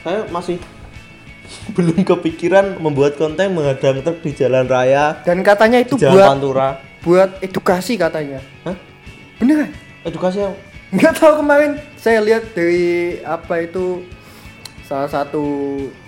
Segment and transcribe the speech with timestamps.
[0.00, 0.56] saya masih
[1.76, 6.28] belum kepikiran membuat konten menghadang truk di jalan raya Dan katanya itu di jalan buat
[6.32, 6.68] Pantura
[7.00, 8.44] buat edukasi katanya.
[8.64, 8.76] Hah?
[9.40, 9.72] Beneran?
[10.04, 10.56] edukasi apa?
[10.92, 14.04] Nggak tahu kemarin saya lihat dari apa itu
[14.84, 15.40] salah satu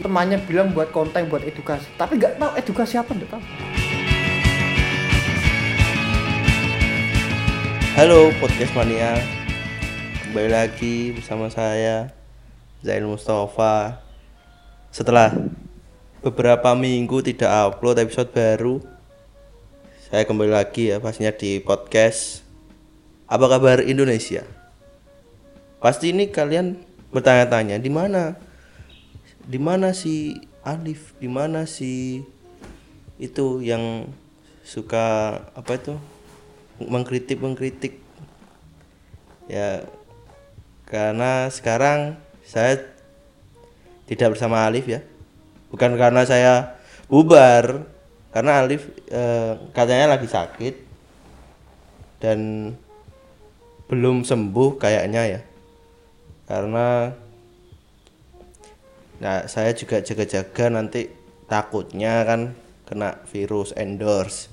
[0.05, 1.89] temannya bilang buat konten buat edukasi.
[1.97, 3.43] Tapi nggak tahu edukasi apa nggak tahu.
[7.93, 9.21] Halo podcast mania
[10.25, 12.22] Kembali lagi bersama saya
[12.83, 14.03] Zain Mustafa.
[14.91, 15.31] Setelah
[16.19, 18.83] beberapa minggu tidak upload episode baru
[20.11, 22.43] Saya kembali lagi ya pastinya di podcast.
[23.31, 24.43] Apa kabar Indonesia?
[25.79, 26.83] Pasti ini kalian
[27.15, 28.35] bertanya-tanya di mana?
[29.47, 31.15] Di mana si Alif?
[31.23, 32.21] Di mana si
[33.23, 34.11] itu yang
[34.67, 35.95] suka apa itu?
[36.83, 38.03] Mengkritik mengkritik
[39.47, 39.87] ya
[40.85, 42.21] karena sekarang
[42.53, 42.85] saya
[44.05, 45.01] tidak bersama Alif ya.
[45.73, 46.77] Bukan karena saya
[47.09, 47.89] bubar
[48.29, 50.75] karena Alif eh, katanya lagi sakit
[52.21, 52.73] dan
[53.89, 55.41] belum sembuh kayaknya ya.
[56.45, 57.17] Karena
[59.23, 61.09] nah saya juga jaga-jaga nanti
[61.49, 62.53] takutnya kan
[62.85, 64.53] kena virus endorse.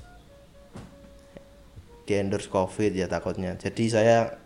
[2.08, 3.60] Di endorse covid ya takutnya.
[3.60, 4.40] Jadi saya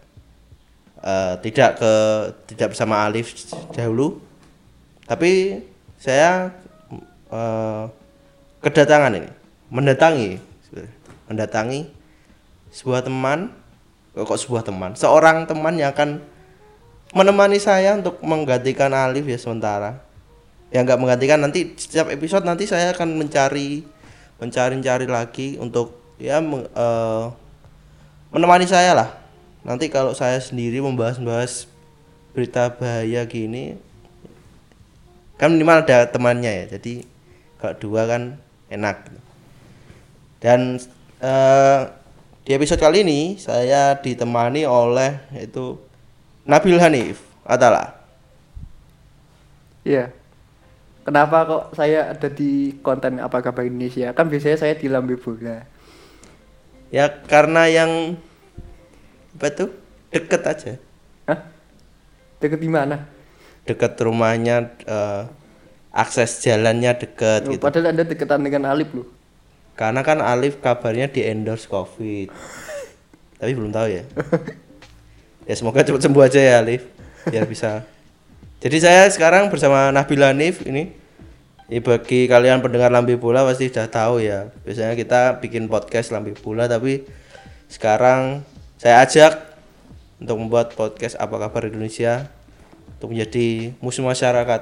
[1.03, 1.93] eh, tidak ke
[2.53, 3.35] tidak bersama Alif
[3.75, 4.21] dahulu.
[5.05, 5.63] Tapi
[5.99, 6.53] saya
[7.33, 7.85] eh,
[8.61, 9.31] kedatangan ini
[9.73, 10.39] mendatangi
[11.27, 11.89] mendatangi
[12.71, 13.51] sebuah teman.
[14.15, 14.95] Kok sebuah teman?
[14.95, 16.23] Seorang teman yang akan
[17.15, 19.99] menemani saya untuk menggantikan Alif ya sementara.
[20.71, 23.83] Ya nggak menggantikan nanti setiap episode nanti saya akan mencari
[24.39, 27.25] mencari-cari lagi untuk ya eh,
[28.35, 29.24] menemani saya lah
[29.65, 31.67] nanti kalau saya sendiri membahas-bahas
[32.37, 33.81] berita bahaya gini
[35.41, 37.03] kan minimal ada temannya ya jadi
[37.59, 38.23] kalau dua kan
[38.69, 39.09] enak
[40.39, 40.77] dan
[41.25, 41.81] eh,
[42.45, 45.81] di episode kali ini saya ditemani oleh itu
[46.45, 48.05] Nabil Hanif Atala
[49.85, 50.09] Iya.
[51.05, 54.17] Kenapa kok saya ada di konten apa kabar Indonesia?
[54.17, 55.69] Kan biasanya saya di Lambe Bola.
[56.89, 58.15] ya karena yang
[59.35, 59.71] apa tuh?
[60.11, 60.73] Deket aja.
[61.27, 61.39] Hah?
[62.39, 63.11] Deket di mana?
[63.65, 65.25] deket rumahnya eh,
[65.89, 67.65] akses jalannya deket Oh, gitu.
[67.65, 69.09] Padahal Anda deketan dengan Alif loh.
[69.75, 72.29] karena kan Alif kabarnya di endorse covid.
[73.41, 74.05] Tapi belum tahu ya.
[75.49, 76.85] Ya semoga cepat sembuh aja ya Alif.
[77.25, 77.89] Biar bisa.
[78.61, 80.93] Jadi saya sekarang bersama Nabil Hanif ini
[81.73, 84.53] ya, bagi kalian pendengar Lambe Bola pasti sudah tahu ya.
[84.69, 87.05] Biasanya kita bikin podcast Lambe Bola tapi
[87.73, 88.45] sekarang
[88.85, 89.33] saya ajak
[90.21, 92.29] untuk membuat podcast apa kabar Indonesia
[92.95, 94.61] untuk menjadi musuh masyarakat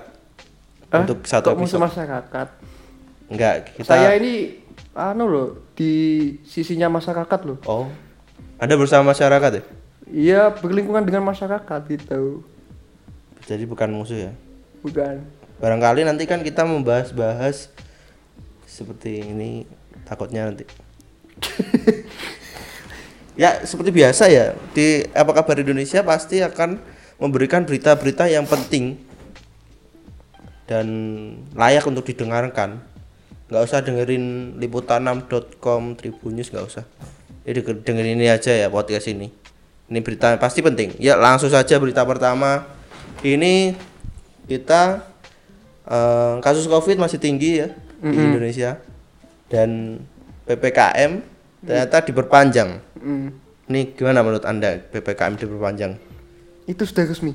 [0.89, 1.01] Hah?
[1.03, 2.47] untuk satu Kok musuh episode masyarakat.
[3.27, 4.63] enggak kita Saya ini
[4.95, 5.91] anu loh di
[6.45, 7.59] sisinya masyarakat loh.
[7.67, 7.91] oh
[8.57, 9.65] anda bersama masyarakat ya
[10.07, 12.47] Iya berlingkungan dengan masyarakat gitu.
[13.43, 14.33] jadi bukan musuh ya
[14.83, 15.19] Bukan.
[15.59, 17.75] barangkali nanti kan kita membahas-bahas
[18.65, 19.67] seperti ini
[20.05, 20.63] takutnya nanti
[23.33, 26.77] ya seperti biasa ya di apa kabar Indonesia pasti akan
[27.17, 28.99] memberikan berita-berita yang penting
[30.67, 30.87] dan
[31.55, 32.83] layak untuk didengarkan.
[33.53, 36.85] Nggak usah dengerin liputan6.com Tribun News nggak usah.
[37.45, 39.29] Jadi dengerin ini aja ya podcast ini.
[39.93, 40.97] Ini berita pasti penting.
[40.97, 42.65] Ya langsung saja berita pertama.
[43.21, 43.77] Ini
[44.49, 45.05] kita
[45.85, 47.69] eh, kasus covid masih tinggi ya
[48.01, 48.81] di Indonesia.
[49.53, 50.01] Dan
[50.49, 51.21] ppkm
[51.63, 53.29] ternyata diperpanjang Mm.
[53.67, 55.99] ini gimana menurut anda ppkm diperpanjang
[56.65, 57.35] Itu sudah resmi.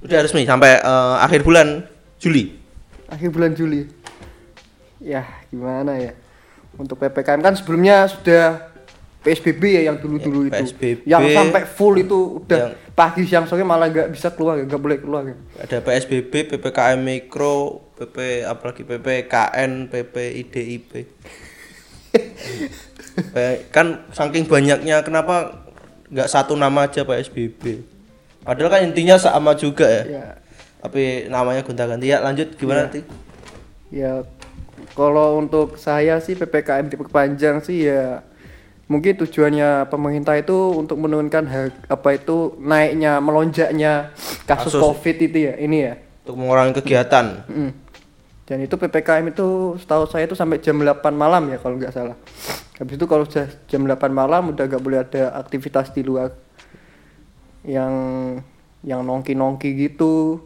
[0.00, 1.86] udah resmi sampai eh, akhir bulan
[2.16, 2.58] Juli
[3.06, 3.88] Akhir bulan Juli.
[4.98, 6.12] Ya gimana ya.
[6.74, 8.68] Untuk ppkm kan sebelumnya sudah
[9.18, 10.62] PSBB ya yang dulu-dulu Ya, itu.
[10.68, 11.00] PSBB.
[11.06, 14.98] Yang sampai full itu udah Yang- pagi siang sore malah nggak bisa keluar nggak boleh
[14.98, 15.22] keluar.
[15.24, 15.36] ya.
[15.58, 17.56] ada PSBB, PPKM mikro,
[17.94, 20.90] PP apalagi PPKN, PPIDIP.
[23.28, 25.64] Pe- kan saking banyaknya kenapa
[26.08, 27.82] nggak satu nama aja PSBB?
[28.40, 30.02] Padahal kan intinya sama juga ya.
[30.08, 30.26] Ya,
[30.78, 32.18] Tapi namanya gonta-ganti ya.
[32.18, 33.02] Lanjut gimana nanti?
[33.88, 34.20] ya
[34.92, 38.20] kalau untuk saya sih PPKM diperpanjang sih ya
[38.84, 44.12] mungkin tujuannya pemerintah itu untuk menurunkan har- apa itu naiknya melonjaknya
[44.44, 44.80] kasus, Kasus.
[44.82, 45.94] COVID itu ya ini ya.
[46.24, 47.26] Untuk mengurangi kegiatan.
[47.48, 47.70] Mm.
[48.48, 52.16] Dan itu PPKM itu setahu saya itu sampai jam 8 malam ya kalau nggak salah.
[52.80, 56.32] Habis itu kalau sudah jam 8 malam udah nggak boleh ada aktivitas di luar
[57.68, 57.92] yang
[58.80, 60.40] yang nongki-nongki gitu.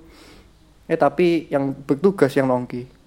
[0.91, 3.01] Eh tapi yang bertugas yang nongki.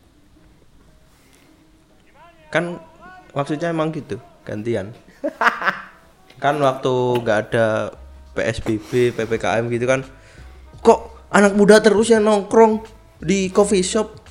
[2.56, 2.80] kan
[3.36, 4.16] maksudnya emang gitu
[4.48, 4.96] gantian
[6.44, 7.92] kan waktu nggak ada
[8.32, 10.08] PSBB PPKM gitu kan
[10.80, 12.80] kok anak muda terus yang nongkrong
[13.20, 14.25] di coffee shop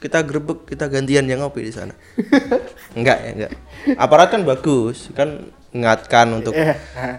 [0.00, 1.92] kita grebek kita gantian yang ngopi di sana.
[2.98, 3.52] Enggak ya enggak.
[3.94, 6.56] Aparat kan bagus kan ingatkan untuk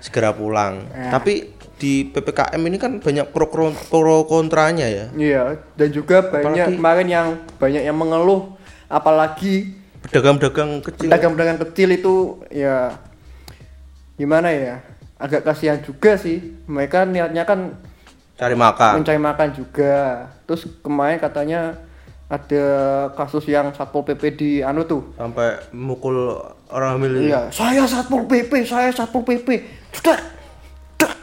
[0.02, 0.84] segera pulang.
[0.90, 1.48] Tapi
[1.78, 5.06] di PPKM ini kan banyak pro, pro, pro kontranya ya.
[5.14, 5.44] Iya,
[5.74, 8.54] dan juga banyak Apalagi- kemarin yang banyak yang mengeluh
[8.86, 9.72] apalagi
[10.04, 11.08] pedagang-pedagang kecil.
[11.08, 12.14] pedagang-pedagang kecil itu
[12.50, 12.98] ya
[14.14, 14.82] gimana ya?
[15.16, 16.58] Agak kasihan juga sih.
[16.66, 17.78] Mereka niatnya kan
[18.36, 18.92] cari makan.
[19.02, 20.28] mencari makan juga.
[20.50, 21.78] Terus kemarin katanya
[22.32, 22.64] ada
[23.12, 25.04] kasus yang Satpol PP di anu tuh.
[25.20, 26.40] sampai mukul
[26.72, 27.28] orang hamil.
[27.28, 29.48] Iya, saya Satpol PP, saya Satpol PP.
[29.92, 30.16] Sudah.
[30.96, 31.20] Sat-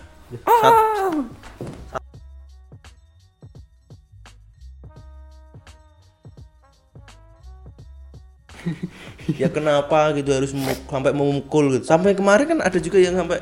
[9.34, 10.52] ya kenapa gitu harus
[10.88, 13.40] sampai memukul gitu sampai kemarin kan ada juga yang sampai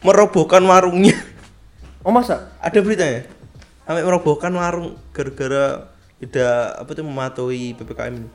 [0.00, 1.16] merobohkan warungnya
[2.06, 2.54] Oh masa?
[2.62, 3.26] ada beritanya
[3.82, 8.28] sampai merobohkan warung gara-gara tidak apa tuh mematuhi ppkm ini?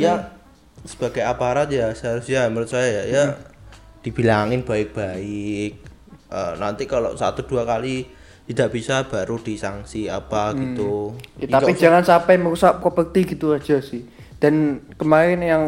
[0.00, 0.36] Ya
[0.84, 3.24] sebagai aparat ya seharusnya menurut saya ya, ya
[4.04, 5.72] dibilangin baik-baik.
[6.26, 8.06] Eh, nanti kalau satu dua kali
[8.46, 11.16] tidak bisa baru disanksi apa gitu.
[11.42, 14.06] Ya, tapi jangan sampai merusak properti gitu aja sih.
[14.38, 15.62] Dan kemarin yang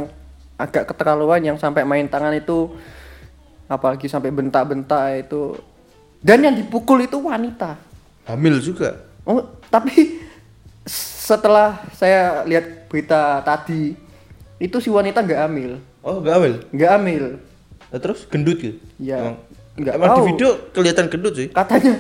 [0.61, 2.71] agak keterlaluan yang sampai main tangan itu
[3.67, 5.55] apalagi sampai bentak-bentak itu
[6.19, 7.79] dan yang dipukul itu wanita.
[8.27, 8.93] hamil juga?
[9.25, 9.41] Oh,
[9.73, 10.21] tapi
[11.29, 13.93] setelah saya lihat berita tadi
[14.57, 16.55] itu si wanita nggak hamil, oh nggak hamil?
[16.73, 17.25] Nggak hamil.
[17.89, 18.25] Nah, terus?
[18.27, 19.37] Gendut gitu Ya, emang,
[19.77, 20.27] nggak emang di tahu.
[20.33, 21.49] video kelihatan gendut sih.
[21.49, 21.95] Katanya,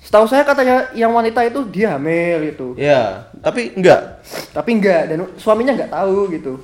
[0.00, 2.72] setahu saya katanya yang wanita itu dia hamil gitu.
[2.74, 6.54] ya tapi enggak tapi enggak dan suaminya nggak tahu gitu.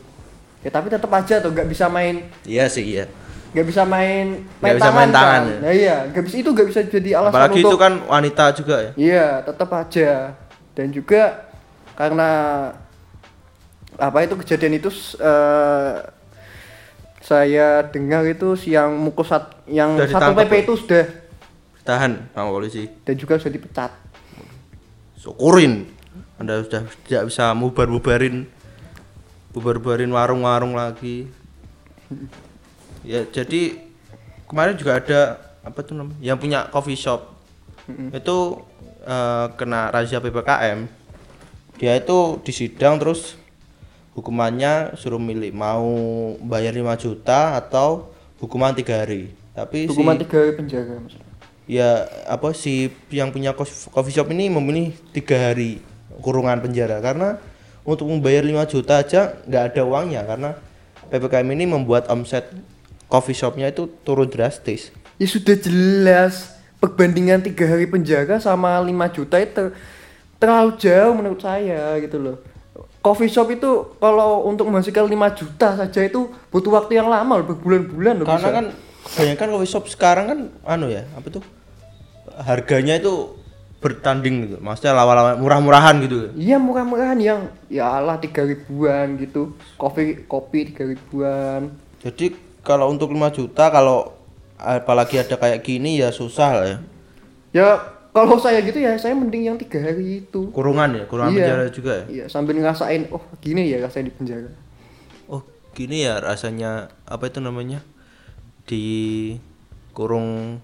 [0.65, 3.05] Ya tapi tetap aja tuh nggak bisa main iya sih iya.
[3.53, 5.43] nggak bisa main Nggak bisa main tangan, kan.
[5.47, 5.57] ya?
[5.63, 8.77] nah iya nggak bisa itu nggak bisa jadi alasan apalagi untuk itu kan wanita juga
[8.81, 8.91] ya?
[8.97, 10.11] Iya tetap aja.
[10.77, 11.46] Dan juga
[11.97, 12.31] karena
[13.97, 15.95] apa itu kejadian itu eh,
[17.25, 21.05] saya dengar itu siang mukul sat, yang Sudah satu PP itu sudah.
[21.83, 22.87] Tahan sama polisi.
[23.03, 23.91] Dan juga sudah dipecat.
[25.19, 25.91] Syukurin.
[26.37, 28.47] Anda sudah tidak bisa mubar-mubarin
[29.57, 31.33] bubar-bubarin warung-warung lagi.
[33.01, 33.81] Ya jadi
[34.45, 35.21] kemarin juga ada
[35.65, 37.33] apa tuh namanya yang punya coffee shop.
[38.13, 38.61] Itu
[39.03, 41.06] eh, kena razia ppkm
[41.77, 43.37] dia itu disidang terus
[44.17, 45.85] hukumannya suruh milih mau
[46.41, 48.09] bayar 5 juta atau
[48.41, 49.33] hukuman tiga hari.
[49.53, 51.15] Tapi hukuman si tiga hari penjara Mas.
[51.69, 53.53] ya apa si yang punya
[53.93, 55.85] coffee shop ini memilih tiga hari
[56.25, 56.97] kurungan penjara.
[57.05, 57.37] Karena
[57.85, 60.25] untuk membayar 5 juta aja nggak ada uangnya.
[60.25, 60.51] Karena
[61.13, 62.49] ppkm ini membuat omset
[63.13, 64.89] coffee shopnya itu turun drastis.
[65.21, 69.77] Ya sudah jelas perbandingan tiga hari penjara sama 5 juta itu
[70.37, 72.37] terlalu jauh menurut saya gitu loh.
[73.01, 77.47] Coffee shop itu kalau untuk menghasilkan 5 juta saja itu butuh waktu yang lama loh,
[77.47, 78.51] berbulan-bulan loh karena bisa.
[78.53, 78.67] kan
[79.07, 81.43] kebanyakan coffee shop sekarang kan anu ya apa tuh
[82.37, 83.39] harganya itu
[83.79, 90.27] bertanding gitu maksudnya lawan-lawan murah-murahan gitu Iya murah-murahan yang ya Allah tiga ribuan gitu, kopi
[90.27, 91.71] kopi tiga ribuan.
[92.03, 92.35] jadi
[92.67, 94.11] kalau untuk 5 juta kalau
[94.59, 96.79] apalagi ada kayak gini ya susah lah ya
[97.55, 97.69] Ya
[98.17, 100.49] kalau saya gitu ya saya mending yang tiga hari itu.
[100.49, 101.39] kurungan ya kurungan Iya.
[101.39, 104.51] penjara juga ya Iya sambil ngerasain oh gini ya rasanya di penjara.
[105.27, 106.71] Oh, gini ya rasanya
[107.05, 107.85] apa itu namanya?
[108.65, 108.85] Di
[109.93, 110.59] kurung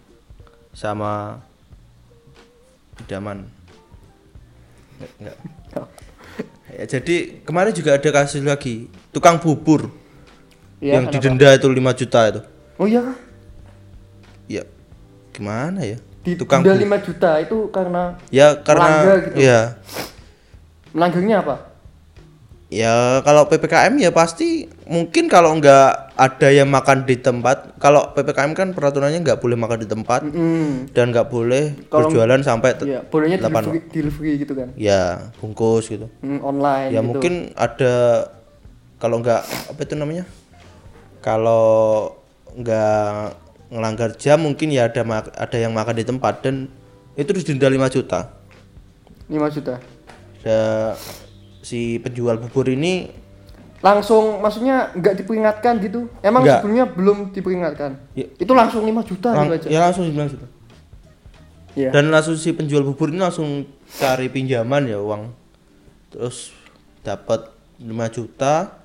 [0.73, 1.45] sama
[2.99, 3.45] idaman.
[4.97, 5.37] Nggak, nggak.
[6.73, 9.93] Ya, jadi kemarin juga ada kasus lagi tukang bubur
[10.81, 11.21] Iya, yang kenapa?
[11.21, 12.41] didenda itu 5 juta itu.
[12.81, 13.13] Oh iya?
[14.49, 14.65] Ya
[15.37, 16.01] gimana ya?
[16.23, 19.37] Di tukang denda bu- 5 juta itu karena Ya karena melanggar gitu.
[19.39, 19.61] ya
[20.93, 21.57] melanggarnya apa?
[22.69, 28.55] Ya kalau PPKM ya pasti mungkin kalau nggak ada yang makan di tempat kalau PPKM
[28.55, 30.89] kan peraturannya nggak boleh makan di tempat Hmm.
[30.89, 34.69] dan nggak boleh Kalau- berjualan sampai Iya, bolehnya delapan delivery, delivery gitu kan.
[34.75, 35.03] ya
[35.37, 37.09] bungkus gitu Hmm, online ya gitu.
[37.11, 37.93] mungkin ada
[38.97, 40.25] kalau nggak apa itu namanya
[41.21, 42.17] kalau
[42.55, 43.37] nggak
[43.73, 45.01] ngelanggar jam mungkin ya ada
[45.33, 46.69] ada yang makan di tempat dan
[47.17, 48.21] itu harus denda 5 juta
[49.33, 49.81] 5 juta.
[50.45, 50.61] ada
[51.65, 53.25] si penjual bubur ini
[53.83, 56.07] Langsung maksudnya nggak diperingatkan gitu.
[56.23, 56.63] Emang Nggak.
[56.63, 57.99] sebelumnya belum diperingatkan.
[58.15, 58.31] Ya.
[58.39, 59.75] Itu langsung 5 juta lang- gitu aja.
[59.75, 60.47] ya langsung 9 juta
[61.75, 61.91] Iya.
[61.91, 63.65] dan langsung si penjual bubur ini langsung
[63.99, 65.33] cari pinjaman ya uang
[66.13, 66.53] terus
[67.01, 67.49] dapat
[67.81, 68.77] 5 juta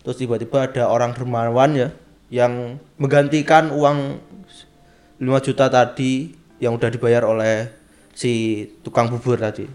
[0.00, 1.88] terus tiba-tiba ada orang dermawan ya
[2.30, 4.22] yang menggantikan uang
[5.18, 6.30] 5 juta tadi
[6.62, 7.68] yang udah dibayar oleh
[8.14, 9.66] si tukang bubur tadi.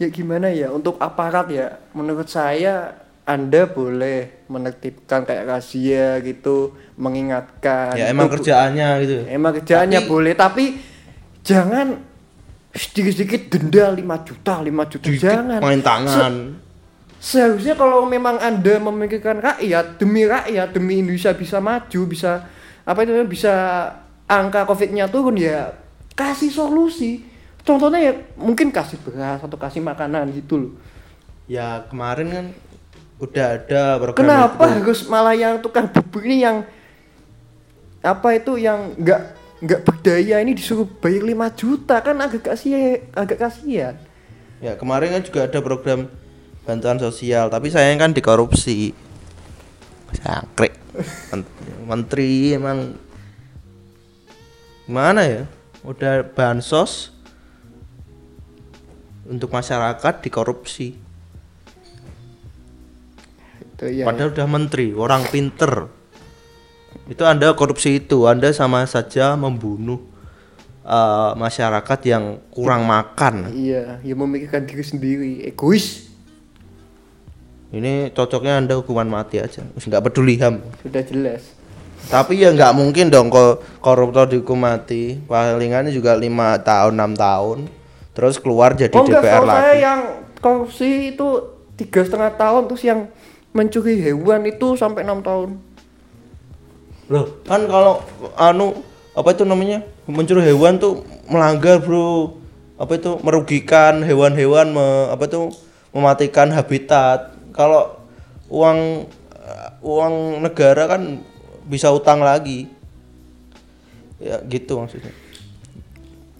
[0.00, 0.72] Ya gimana ya?
[0.72, 8.42] Untuk aparat ya menurut saya anda boleh menertibkan kayak rahasia gitu mengingatkan ya emang Itu-
[8.42, 9.14] kerjaannya gitu.
[9.30, 10.64] Emang kerjaannya Tapi- boleh tapi
[11.46, 12.02] jangan
[12.72, 15.60] sedikit-sedikit denda 5 juta 5 juta jangan.
[15.60, 16.32] main tangan
[17.22, 22.50] seharusnya kalau memang anda memikirkan rakyat demi rakyat demi Indonesia bisa maju bisa
[22.82, 23.54] apa itu bisa
[24.26, 25.70] angka covidnya turun ya
[26.18, 27.22] kasih solusi.
[27.62, 30.72] Contohnya ya mungkin kasih beras atau kasih makanan gitu loh.
[31.46, 32.46] Ya kemarin kan
[33.22, 34.74] udah ada program kenapa itu.
[34.82, 36.66] harus malah yang tukang bubur ini yang
[38.02, 39.22] apa itu yang nggak
[39.62, 42.02] nggak berdaya ini disuruh bayar 5 juta?
[42.02, 43.94] Kan agak kasih agak kasihan.
[44.58, 46.10] Ya kemarin kan juga ada program
[46.62, 48.94] bantuan sosial, tapi sayang kan dikorupsi.
[50.12, 50.76] Sangkrik.
[51.32, 51.50] Men-
[51.82, 52.94] Menteri emang
[54.86, 55.42] gimana ya?
[55.82, 57.10] Udah bansos
[59.26, 60.94] untuk masyarakat dikorupsi.
[63.62, 65.90] itu ya Padahal udah menteri, orang pinter.
[67.10, 69.98] Itu Anda korupsi itu, Anda sama saja membunuh
[70.86, 73.50] eh, masyarakat yang kurang makan.
[73.50, 76.11] iya ya memikirkan diri sendiri egois
[77.72, 80.60] Ini cocoknya anda hukuman mati aja, nggak peduli ham.
[80.84, 81.40] sudah jelas
[82.02, 85.16] Tapi ya nggak mungkin dong kok koruptor dihukum mati.
[85.24, 87.58] Palingannya juga lima tahun enam tahun,
[88.12, 89.80] terus keluar jadi oh enggak DPR kalau saya lagi.
[89.80, 90.00] yang
[90.36, 91.26] korupsi itu
[91.78, 93.08] tiga setengah tahun terus yang
[93.52, 95.56] mencuri hewan itu sampai enam tahun
[97.08, 98.00] Loh, kan kalau
[98.34, 98.80] anu
[99.12, 102.36] apa itu namanya mencuri hewan tuh melanggar bro.
[102.76, 105.52] Apa itu merugikan hewan-hewan, me- apa itu
[105.92, 107.31] mematikan habitat.
[107.52, 107.96] Kalau
[108.48, 109.08] uang
[109.80, 111.20] uang negara kan
[111.64, 112.66] bisa utang lagi.
[114.16, 115.10] Ya gitu maksudnya.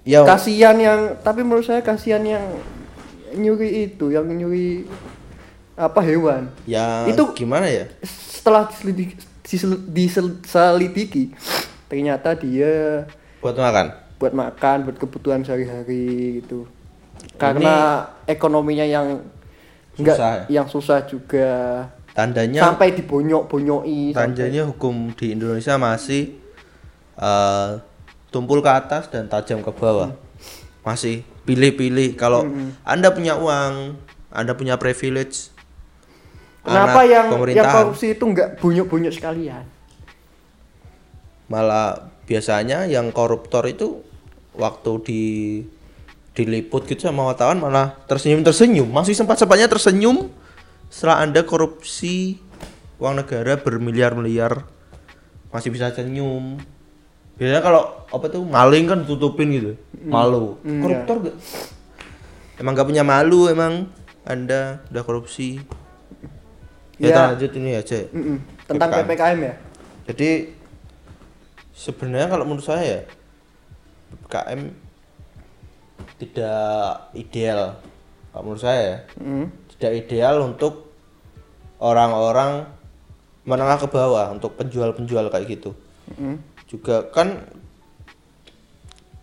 [0.02, 2.42] Ya kasihan yang tapi menurut saya kasihan yang
[3.32, 4.84] nyuri itu yang nyuri
[5.72, 7.88] apa hewan ya Itu- gimana ya?
[8.04, 11.32] setelah diselidiki, disel- diselidiki
[11.86, 13.06] ternyata dia
[13.40, 13.86] Buat makan.
[14.20, 16.68] buat makan buat kebutuhan sehari-hari gitu
[17.38, 19.24] karena ekonominya yang
[19.94, 20.42] enggak Susah ya?
[20.50, 21.48] yang susah juga
[22.12, 26.36] Tandanya sampai dibonyok-bonyoi sampai- tandanya hukum di Indonesia masih
[27.14, 27.70] eh,
[28.28, 30.12] tumpul ke atas dan tajam ke bawah.
[30.80, 32.48] Masih pilih-pilih kalau
[32.82, 33.96] Anda punya uang,
[34.28, 35.52] Anda punya privilege.
[36.62, 39.66] kenapa yang yang korupsi itu enggak bonyok-bonyok sekalian
[41.50, 43.98] malah biasanya yang koruptor itu
[44.54, 45.22] waktu di
[46.32, 48.88] diliput gitu sama wartawan malah tersenyum tersenyum.
[48.88, 50.32] Masih sempat sempatnya tersenyum
[50.88, 52.40] setelah anda korupsi
[52.96, 54.64] uang negara bermiliar-miliar.
[55.52, 56.56] Masih bisa senyum.
[57.36, 59.72] Biasanya kalau apa tuh maling kan tutupin gitu.
[60.04, 60.56] Malu.
[60.64, 61.36] Koruptor gak
[62.56, 63.88] emang gak punya malu emang.
[64.22, 65.58] Anda udah korupsi.
[66.96, 67.06] Ya, Ya.
[67.10, 68.36] kita lanjut ini aja Mm-mm.
[68.70, 69.08] tentang PPKM.
[69.10, 69.54] ppkm ya?
[70.06, 70.30] Jadi
[71.74, 73.00] sebenarnya kalau menurut saya ya
[74.22, 74.60] PPKM
[76.22, 77.82] tidak ideal.
[78.30, 79.46] Kalau menurut saya ya, Mm.
[79.76, 80.94] tidak ideal untuk
[81.82, 82.70] orang-orang
[83.42, 85.74] menengah ke bawah untuk penjual-penjual kayak gitu.
[86.14, 86.38] Mm.
[86.70, 87.42] Juga kan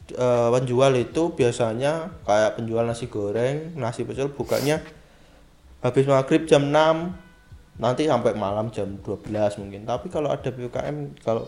[0.10, 4.82] eh, penjual itu biasanya kayak penjual nasi goreng, nasi pecel bukanya
[5.80, 9.32] habis maghrib jam 6 nanti sampai malam jam 12
[9.64, 11.48] mungkin tapi kalau ada PPKM kalau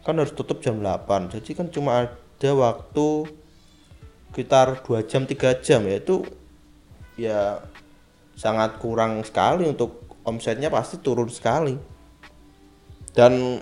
[0.00, 3.28] kan harus tutup jam 8 jadi kan cuma ada waktu
[4.30, 6.22] sekitar 2 jam 3 jam yaitu
[7.18, 7.58] ya
[8.38, 11.74] sangat kurang sekali untuk omsetnya pasti turun sekali.
[13.16, 13.58] Dan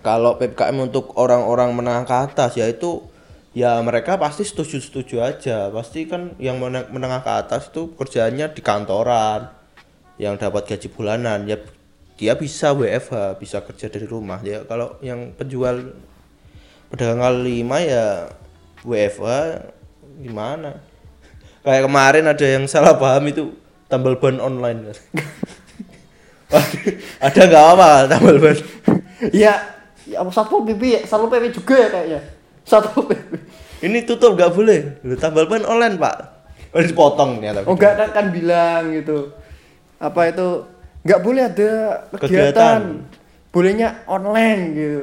[0.00, 3.04] kalau PPKM untuk orang-orang menengah ke atas yaitu
[3.52, 5.68] ya mereka pasti setuju-setuju aja.
[5.68, 9.52] Pasti kan yang meneng- menengah ke atas itu kerjaannya di kantoran
[10.16, 11.44] yang dapat gaji bulanan.
[11.44, 11.60] Ya
[12.16, 14.40] dia bisa WFH bisa kerja dari rumah.
[14.40, 15.92] Ya kalau yang penjual
[16.88, 18.32] pedagang lima ya
[18.82, 19.26] WFH
[20.22, 20.82] gimana?
[21.62, 23.54] Kayak kemarin ada yang salah paham itu
[23.86, 24.90] tambal ban online.
[27.22, 28.58] Ada nggak apa tambal ban?
[29.32, 29.56] Ya
[30.04, 32.20] ya satpol pp ya satpol pp juga ya kayaknya.
[32.66, 33.22] Satpol pp
[33.82, 34.80] ini tutup nggak boleh?
[35.06, 36.16] Lu tambal ban online pak.
[36.72, 37.66] Oh, dipotong ternyata.
[37.68, 39.30] Oh enggak kan, kan bilang gitu.
[40.02, 40.66] Apa itu?
[41.02, 41.70] Nggak boleh ada
[42.14, 42.80] kegiatan, Kegiatan.
[43.50, 45.00] bolehnya online gitu.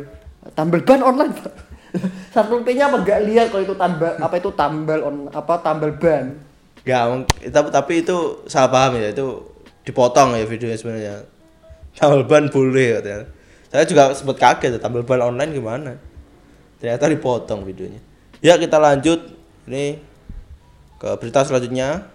[0.56, 1.69] Tambal ban online pak
[2.34, 6.38] Satpol P-nya apa nggak lihat kalau itu tambal apa itu tambal on apa tambal ban?
[6.86, 9.26] Enggak, tapi tapi itu salah paham ya, itu
[9.84, 11.16] dipotong ya videonya sebenarnya.
[11.98, 13.28] Tambal ban boleh katanya.
[13.70, 15.92] Saya juga sempat kaget ya, tambal ban online gimana?
[16.80, 18.02] Ternyata dipotong videonya.
[18.40, 19.20] Ya, kita lanjut
[19.68, 20.00] ini
[20.98, 22.08] ke berita selanjutnya.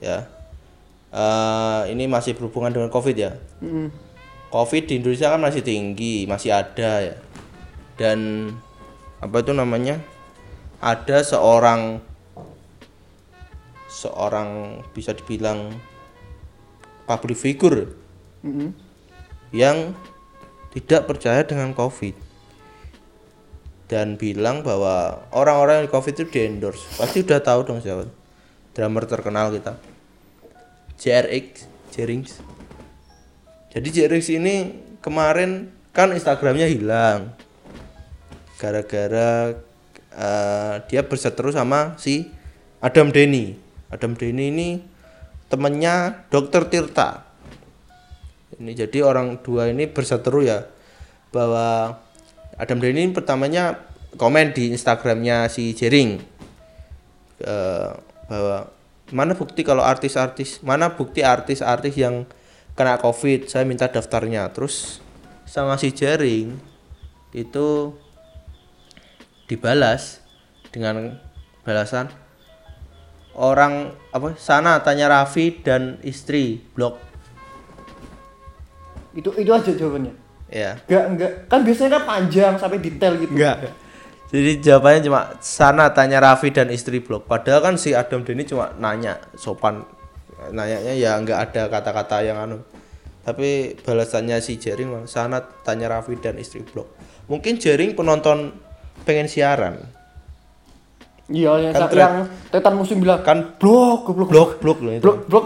[0.00, 0.26] Ya.
[1.12, 3.36] Eh, ini masih berhubungan dengan Covid ya.
[3.60, 3.92] Mm.
[4.48, 7.16] Covid di Indonesia kan masih tinggi, masih ada ya.
[8.00, 8.48] Dan
[9.22, 10.02] apa itu namanya?
[10.82, 12.02] Ada seorang
[13.86, 15.70] seorang bisa dibilang
[17.06, 17.94] public figure
[18.42, 18.74] Mm-mm.
[19.54, 19.94] yang
[20.74, 22.16] tidak percaya dengan Covid
[23.92, 26.80] dan bilang bahwa orang-orang yang di Covid itu di endorse.
[26.96, 28.08] Pasti udah tahu dong siapa.
[28.72, 29.76] Drummer terkenal kita.
[30.96, 32.40] JRX, Jerings.
[33.68, 37.36] Jadi JRX ini kemarin kan Instagramnya hilang.
[38.62, 39.58] Gara-gara
[40.14, 42.30] eh, dia berseteru sama si
[42.78, 43.58] Adam Denny.
[43.90, 44.68] Adam Denny ini
[45.50, 47.26] temannya Dokter Tirta.
[48.62, 50.62] Ini jadi orang dua ini berseteru ya
[51.34, 51.98] bahwa
[52.54, 53.82] Adam Denny ini pertamanya
[54.14, 56.22] komen di Instagramnya si Jering
[57.42, 57.90] eh,
[58.30, 58.70] bahwa
[59.12, 62.24] mana bukti kalau artis-artis mana bukti artis-artis yang
[62.72, 65.04] kena covid saya minta daftarnya terus
[65.44, 66.56] sama si Jering
[67.36, 67.92] itu
[69.52, 70.24] dibalas
[70.72, 71.20] dengan
[71.60, 72.08] balasan
[73.36, 76.96] orang apa sana tanya Raffi dan istri blog
[79.12, 80.12] Itu itu aja jawabannya.
[80.48, 83.36] ya Enggak enggak kan biasanya kan panjang sampai detail gitu.
[83.36, 83.68] Enggak.
[84.32, 87.28] Jadi jawabannya cuma sana tanya Raffi dan istri blog.
[87.28, 89.84] Padahal kan si Adam Denny cuma nanya sopan.
[90.48, 92.64] Nanyanya ya nggak ada kata-kata yang anu.
[93.22, 96.88] Tapi balasannya si Jering sana tanya Raffi dan istri blog.
[97.28, 98.56] Mungkin Jering penonton
[99.02, 99.78] pengen siaran.
[101.26, 102.16] Iya yang Kan thread- yang
[102.50, 105.02] tetan musim bilang Kan blok goblok blog blog loh itu.
[105.02, 105.44] blok blok.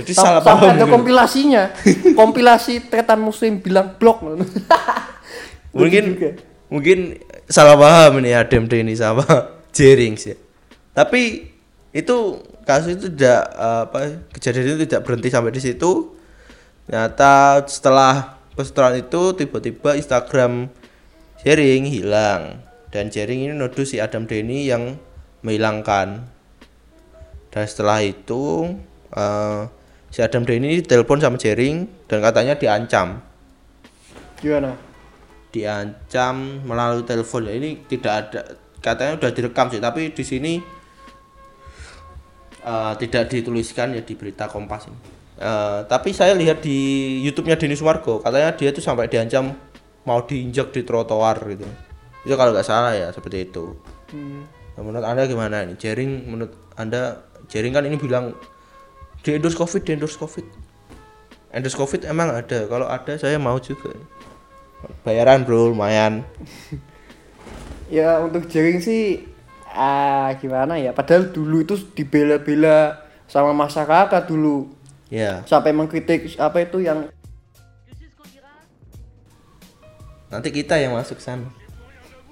[0.00, 0.92] Jadi salah sampai paham ada gitu.
[0.94, 1.62] kompilasinya.
[2.20, 4.24] Kompilasi tetan musim bilang blok.
[5.76, 6.16] mungkin
[6.68, 6.98] mungkin
[7.44, 9.24] salah paham ini Adam Denny sama
[9.76, 10.36] Jering sih.
[10.92, 11.50] Tapi
[11.92, 12.16] itu
[12.64, 13.98] kasus itu tidak apa
[14.32, 16.14] kejadian itu tidak berhenti sampai di situ.
[16.88, 20.72] Ternyata setelah postingan itu tiba-tiba Instagram
[21.42, 25.00] Jering hilang dan Jering ini nuduh si Adam Denny yang
[25.40, 26.28] menghilangkan.
[27.52, 28.72] Dan setelah itu
[29.12, 29.60] eh,
[30.12, 33.24] si Adam Denny telepon sama Jering dan katanya diancam
[34.40, 34.76] Gimana?
[35.52, 38.40] diancam melalui telepon ini tidak ada
[38.80, 40.52] katanya udah direkam sih tapi di sini
[42.64, 44.98] eh, tidak dituliskan ya di berita Kompas ini.
[45.40, 49.52] Eh, tapi saya lihat di YouTube-nya Denny Sumargo katanya dia tuh sampai diancam
[50.08, 51.91] mau diinjak di trotoar gitu
[52.22, 53.74] itu kalau nggak salah ya seperti itu.
[54.14, 54.46] Hmm.
[54.78, 55.74] Nah, menurut anda gimana ini?
[55.74, 58.32] Jering menurut anda Jering kan ini bilang
[59.20, 60.46] di endorse covid di endorse covid.
[61.50, 62.64] Endorse covid emang ada.
[62.70, 63.92] Kalau ada saya mau juga.
[65.02, 66.22] Bayaran bro lumayan.
[67.92, 69.20] Ya untuk jaring sih
[69.68, 70.96] ah gimana ya?
[70.96, 74.72] Padahal dulu itu dibela-bela sama masyarakat dulu.
[75.12, 75.44] Ya.
[75.44, 77.12] Sampai mengkritik apa itu yang
[80.32, 81.52] nanti kita yang masuk sana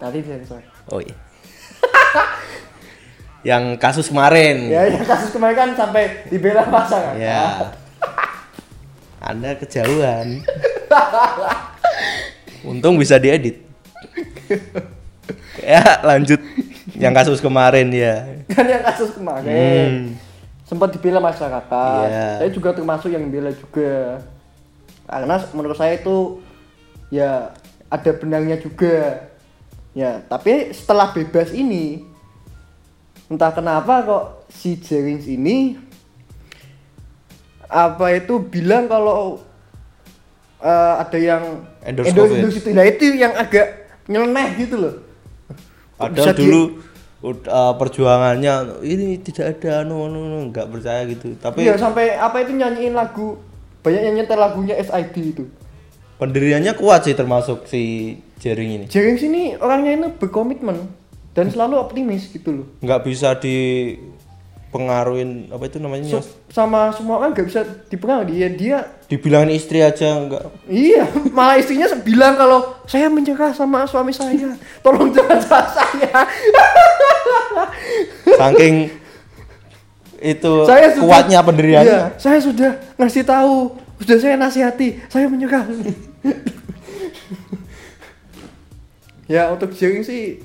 [0.00, 0.64] tadi sorry.
[0.88, 1.14] oh iya.
[3.40, 4.68] Yang kasus kemarin.
[4.68, 7.72] Ya yang kasus kemarin kan sampai dibela masyarakat ya.
[9.32, 10.44] Anda kejauhan.
[12.64, 13.60] Untung bisa diedit.
[15.60, 16.40] Ya lanjut.
[16.98, 18.26] Yang kasus kemarin ya.
[18.50, 19.46] Kan yang kasus kemarin.
[19.46, 20.02] Hmm.
[20.66, 22.06] sempat dibela masyarakat.
[22.06, 22.26] Iya.
[22.42, 24.22] saya juga termasuk yang bela juga.
[25.06, 26.42] Karena menurut saya itu
[27.10, 27.54] ya
[27.90, 29.29] ada benarnya juga
[29.96, 32.07] ya tapi setelah bebas ini
[33.31, 35.79] entah kenapa kok si Jerings ini
[37.70, 39.38] apa itu bilang kalau
[40.62, 41.42] eh, ada yang
[41.87, 44.94] Endorse endorse, endorse itu nah itu yang agak nyeleneh gitu loh
[46.35, 46.62] di- dulu
[47.22, 51.37] uh, perjuangannya ini tidak ada anu anu anu, nggak percaya gitu.
[51.37, 53.37] Tapi Iya sampai apa itu nyanyiin lagu
[53.85, 55.44] banyak yang nyetel lagunya SID itu.
[56.20, 58.85] Pendiriannya kuat sih termasuk si Jering ini.
[58.87, 60.76] Jering sini orangnya ini berkomitmen
[61.33, 62.66] dan selalu optimis gitu loh.
[62.80, 66.20] Nggak bisa dipengaruhin apa itu namanya?
[66.20, 70.66] So- sama semua orang nggak bisa dipengaruhi dia dia Dibilangin istri aja nggak.
[70.66, 71.06] iya
[71.37, 74.50] malah istrinya bilang kalau saya menyerah sama suami saya
[74.83, 76.11] tolong jangan salah saya
[78.35, 78.90] Saking
[80.20, 81.88] itu saya sudah, kuatnya pendiriannya.
[81.88, 85.64] Iya, saya sudah ngasih tahu sudah saya nasihati saya menyerah
[89.30, 90.42] Ya untuk jaring sih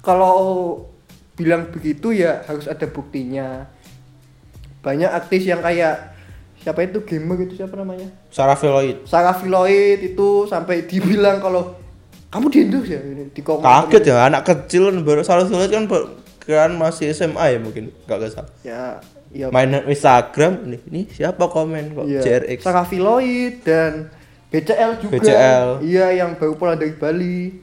[0.00, 0.80] kalau
[1.36, 3.68] bilang begitu ya harus ada buktinya.
[4.80, 6.16] Banyak artis yang kayak
[6.64, 8.08] siapa itu gamer itu siapa namanya?
[8.32, 9.04] Sarah Veloid.
[9.04, 11.76] Sarah Filoid itu sampai dibilang kalau
[12.32, 13.40] kamu di endorse ya di.
[13.44, 17.94] Kaget ya anak kecil kan baru Sarah Veloid kan ber- kan masih SMA ya mungkin
[18.06, 18.50] nggak salah.
[18.66, 18.98] Ya,
[19.30, 22.20] ya Main Instagram ini, ini siapa komen kok Iya.
[22.22, 22.58] JRX.
[22.66, 24.10] Sarah Filoid dan
[24.52, 25.12] BCL juga.
[25.16, 25.68] BCL.
[25.86, 27.56] Iya, yang baru pulang dari Bali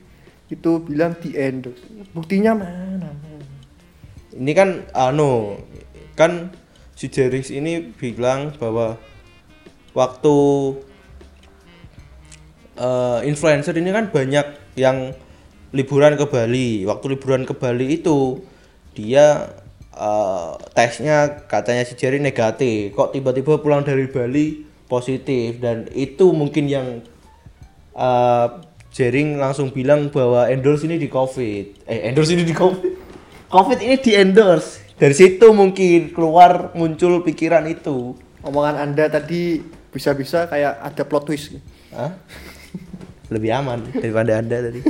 [0.49, 1.85] itu bilang di endorse.
[2.15, 3.13] Buktinya mana?
[4.33, 5.59] Ini kan anu
[6.17, 6.49] kan
[6.95, 8.97] si JRX ini bilang bahwa
[9.93, 10.35] waktu
[12.79, 14.45] eh, influencer ini kan banyak
[14.79, 15.13] yang
[15.69, 16.85] liburan ke Bali.
[16.89, 18.41] Waktu liburan ke Bali itu
[18.99, 19.55] dia
[19.95, 22.91] eh, tesnya katanya si Jerry negatif.
[22.91, 26.87] Kok tiba-tiba pulang dari Bali positif dan itu mungkin yang
[27.95, 28.47] eh
[28.89, 31.85] Jering langsung bilang bahwa endorse ini di COVID.
[31.85, 32.93] Eh endorse ini di COVID.
[33.53, 34.81] COVID ini di endorse.
[34.97, 38.17] Dari situ mungkin keluar muncul pikiran itu.
[38.41, 39.61] Omongan Anda tadi
[39.93, 41.53] bisa-bisa kayak ada plot twist.
[41.93, 42.17] Hah?
[43.29, 44.81] Lebih aman daripada Anda tadi.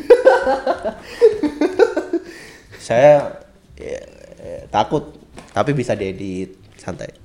[2.87, 3.35] Saya
[3.79, 4.01] ya,
[4.43, 5.15] ya, takut
[5.55, 7.15] tapi bisa diedit santai.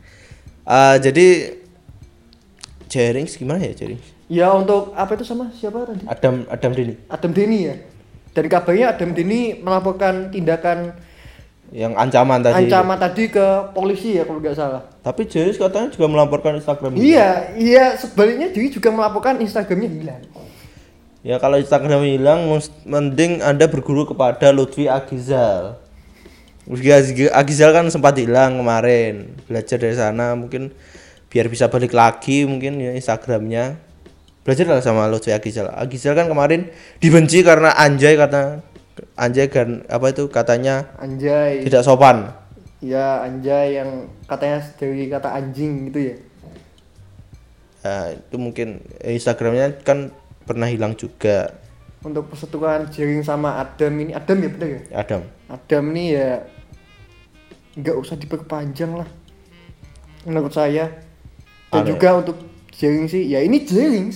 [0.65, 1.59] Ah, jadi
[2.89, 4.07] Jerings gimana ya Jerings?
[4.31, 6.07] Ya untuk apa itu sama siapa tadi?
[6.09, 7.77] Adam Adam Deni Adam Deni ya.
[8.35, 10.97] Dan kabarnya Adam Deni melaporkan tindakan
[11.75, 12.67] yang ancaman tadi.
[12.67, 14.83] ancaman tadi ke polisi ya kalau nggak salah.
[15.03, 16.95] Tapi Jerings katanya juga melaporkan Instagram.
[16.95, 20.23] Iya, iya sebaliknya dia juga melaporkan Instagramnya hilang.
[21.25, 22.47] Ya kalau Instagram hilang
[22.85, 25.84] mending Anda berguru kepada Lutfi Agizal.
[26.65, 29.37] Agizal kan sempat hilang kemarin.
[29.45, 30.73] Belajar dari sana mungkin
[31.29, 33.77] biar bisa balik lagi mungkin ya Instagramnya.
[34.45, 35.69] Belajar lah sama Lutfi Agizal.
[35.73, 36.69] Agizal kan kemarin
[37.01, 38.61] dibenci karena anjay kata
[39.19, 41.65] anjay kan apa itu katanya Anjay.
[41.67, 42.33] tidak sopan.
[42.85, 46.17] Ya anjay yang katanya dari kata anjing gitu ya.
[47.85, 50.09] Ya, itu mungkin Instagramnya kan
[50.49, 51.53] pernah hilang juga
[52.01, 54.81] Untuk persetujuan Jering sama Adam ini Adam ya bener ya?
[55.05, 55.21] Adam.
[55.49, 56.31] Adam nih ya
[57.75, 59.09] nggak usah diperpanjang lah.
[60.25, 60.91] Menurut saya.
[61.71, 61.91] Dan Aneh.
[61.95, 62.37] juga untuk
[62.75, 64.11] Jering sih ya ini Jering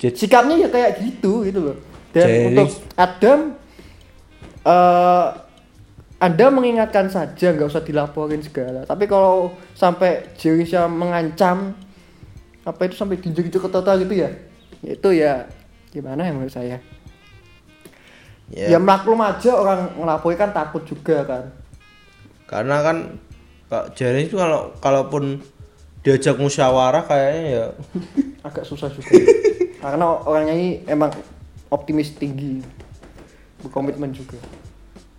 [0.00, 1.76] Jet- sikapnya ya kayak gitu gitu loh.
[2.12, 2.46] Dan Jering.
[2.52, 3.40] untuk Adam
[4.64, 5.26] eh
[6.18, 8.84] anda mengingatkan saja nggak usah dilaporin segala.
[8.84, 11.72] Tapi kalau sampai Jering mengancam
[12.66, 14.30] apa itu sampai diinjek-injek ke total gitu ya?
[14.84, 15.32] Ya itu ya
[15.88, 16.78] gimana ya menurut saya?
[18.48, 18.76] Ya.
[18.76, 21.52] ya maklum aja orang ngelaporin kan takut juga kan
[22.48, 23.20] karena kan
[23.68, 25.44] Kak Jari itu kalau kalaupun
[26.00, 27.66] diajak musyawarah kayaknya ya
[28.48, 29.12] agak susah juga.
[29.78, 31.12] Karena orangnya ini emang
[31.68, 32.64] optimis tinggi.
[33.60, 34.40] Berkomitmen juga.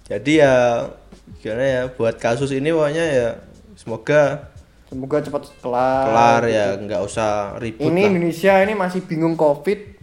[0.10, 0.90] Jadi ya
[1.38, 3.30] gimana ya buat kasus ini pokoknya ya
[3.78, 4.50] semoga
[4.90, 6.06] semoga cepat kelar.
[6.10, 8.10] kelar ya nggak usah ribut ini lah.
[8.10, 10.02] Indonesia ini masih bingung covid.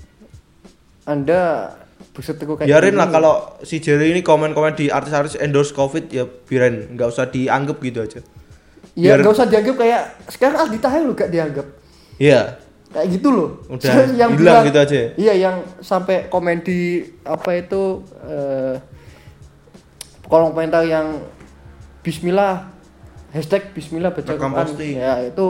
[1.02, 1.74] Anda
[2.16, 6.96] berseteru kayak biarin lah kalau si Jerry ini komen-komen di artis-artis endorse covid ya biarin.
[6.96, 8.20] Nggak usah dianggap gitu aja.
[8.96, 10.02] Ya biar- nggak usah dianggap kayak
[10.32, 11.66] sekarang Aldi Taher lo gak dianggap.
[12.16, 12.56] Iya.
[12.88, 13.48] Kayak gitu loh.
[13.68, 14.96] Udah hilang bilang- gitu aja.
[15.14, 18.80] iya yang sampai komen di apa itu eh,
[20.24, 21.20] kolom komentar yang
[22.00, 22.72] Bismillah.
[23.30, 24.96] Hashtag Bismillah baca Quran.
[24.96, 25.46] ya itu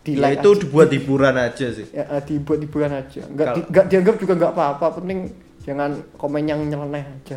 [0.00, 0.60] di ya itu aja.
[0.64, 1.86] dibuat hiburan aja sih.
[1.92, 3.20] Ya eh, dibuat hiburan aja.
[3.24, 5.18] Nggak Kalau- di- nggak dianggap juga nggak apa-apa penting
[5.60, 7.36] jangan komen yang nyeleneh aja.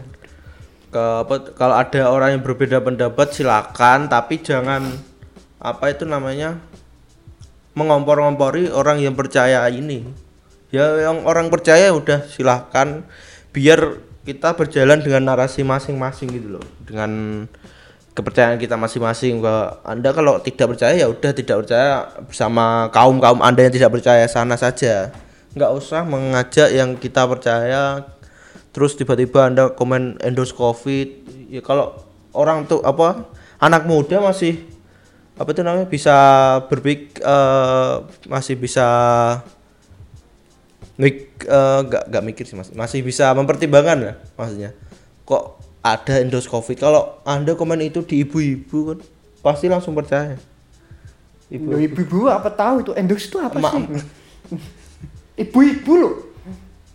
[0.87, 1.03] Ke
[1.53, 4.87] kalau ada orang yang berbeda pendapat silakan tapi jangan
[5.59, 6.59] apa itu namanya
[7.73, 10.05] mengompor-ngompori orang yang percaya ini.
[10.73, 13.05] Ya yang orang percaya udah silahkan
[13.53, 17.43] biar kita berjalan dengan narasi masing-masing gitu loh dengan
[18.13, 23.41] kepercayaan kita masing-masing bahwa anda kalau tidak percaya ya udah tidak percaya bersama kaum kaum
[23.41, 25.09] anda yang tidak percaya sana saja.
[25.57, 28.05] Nggak usah mengajak yang kita percaya
[28.69, 31.09] terus tiba-tiba anda komen endorse covid.
[31.49, 31.97] Ya kalau
[32.37, 33.25] orang tuh apa
[33.57, 34.61] anak muda masih
[35.33, 36.13] apa itu namanya bisa
[36.69, 37.95] berpik eh,
[38.29, 38.85] masih bisa
[41.01, 42.69] mik eh, nggak nggak mikir sih mas.
[42.77, 44.77] Masih bisa mempertimbangkan ya maksudnya.
[45.25, 48.99] Kok ada endorse covid kalau anda komen itu di ibu-ibu kan
[49.43, 50.39] pasti langsung percaya.
[51.51, 52.91] Ibu ibu-ibu apa tahu itu?
[52.95, 53.83] Endorse itu apa Emak- sih?
[55.43, 56.13] Ibu-ibu loh.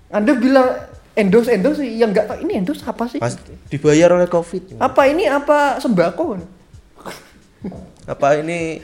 [0.08, 3.20] Anda bilang endorse endorse yang nggak tahu ini endorse apa sih?
[3.20, 3.36] Mas
[3.68, 4.80] dibayar oleh covid.
[4.80, 6.40] Apa ini apa sembako?
[8.08, 8.80] Apa ini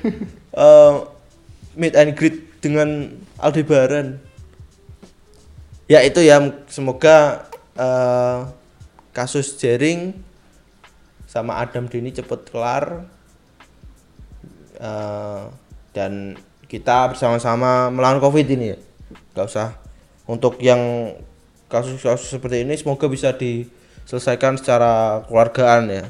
[0.52, 0.94] eh
[1.72, 3.08] meet and greet dengan
[3.40, 4.20] Aldebaran?
[5.88, 8.38] Ya itu ya semoga eh,
[9.14, 10.18] kasus Jering
[11.30, 13.06] sama Adam Dini cepet kelar
[14.74, 15.42] Eh,
[15.94, 16.34] dan
[16.66, 18.78] kita bersama-sama melawan covid ini ya.
[19.34, 19.68] Nggak usah.
[20.26, 21.14] Untuk yang
[21.70, 26.04] kasus-kasus seperti ini semoga bisa diselesaikan secara keluargaan ya.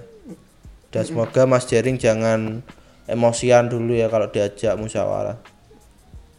[0.88, 2.62] Dan semoga Mas Jering jangan
[3.04, 5.36] emosian dulu ya kalau diajak musyawarah.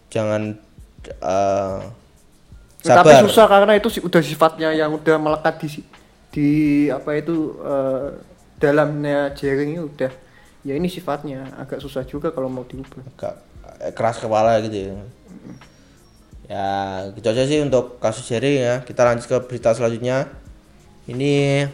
[0.10, 0.58] Jangan
[1.06, 1.80] eh,
[2.86, 3.26] Tapi sabar.
[3.26, 5.68] susah karena itu sih udah sifatnya yang udah melekat di
[6.36, 6.52] di
[6.92, 8.12] apa itu eh,
[8.60, 10.12] dalamnya jaring itu udah
[10.68, 13.08] ya ini sifatnya agak susah juga kalau mau diubah.
[13.16, 13.36] agak
[13.80, 14.96] eh, keras kepala gitu ya.
[16.46, 16.70] Ya,
[17.18, 18.86] gitu aja sih untuk kasus Jerry ya.
[18.86, 20.30] Kita lanjut ke berita selanjutnya.
[21.10, 21.66] Ini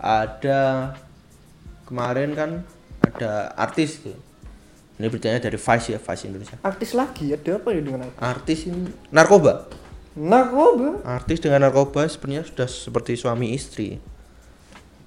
[0.00, 0.92] ada
[1.84, 2.50] kemarin kan
[3.04, 4.16] ada artis tuh.
[4.96, 6.56] Ini beritanya dari Vice ya, Vice Indonesia.
[6.64, 8.20] Artis lagi ada apa ya dengan artis?
[8.22, 9.68] Artis ini narkoba.
[10.12, 11.00] Narkoba.
[11.08, 13.96] Artis dengan narkoba sebenarnya sudah seperti suami istri.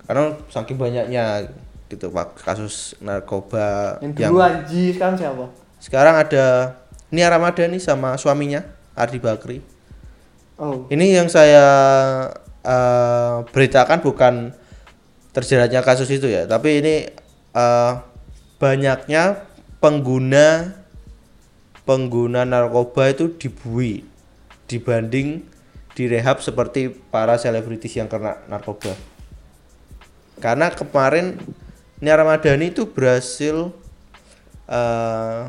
[0.06, 1.50] Karena saking banyaknya
[1.86, 5.46] gitu Pak kasus narkoba Yang dulu Anji sekarang siapa?
[5.78, 6.78] Sekarang ada
[7.14, 8.66] Nia Ramadhani sama suaminya
[8.98, 9.62] Ardi Bakri.
[10.58, 10.90] Oh.
[10.90, 11.66] Ini yang saya
[12.66, 14.34] eh, beritakan bukan
[15.36, 16.96] terjeratnya kasus itu ya, tapi ini
[17.54, 17.94] eh,
[18.58, 19.46] banyaknya
[19.84, 20.74] pengguna
[21.86, 24.15] pengguna narkoba itu dibui
[24.66, 25.46] dibanding
[25.96, 28.92] direhab seperti para selebritis yang kena narkoba.
[30.38, 31.40] Karena kemarin
[32.04, 33.72] Nia Ramadhani itu berhasil
[34.68, 35.40] eh,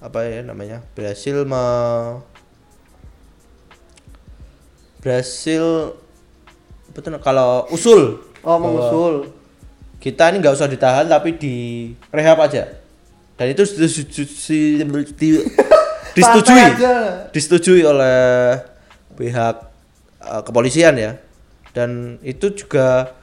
[0.00, 0.80] apa ya namanya?
[0.96, 1.64] Berhasil me,
[5.00, 5.94] berhasil
[6.92, 9.28] betul kalau usul Oh, mengusul.
[10.00, 11.56] kita ini nggak usah ditahan tapi di
[12.08, 12.72] rehab aja
[13.36, 13.68] dan itu
[16.20, 16.94] disetujui, di- disetujui Santai aja.
[17.32, 18.18] disetujui oleh
[19.16, 19.56] pihak
[20.20, 21.16] eh, kepolisian ya.
[21.70, 23.14] Dan itu juga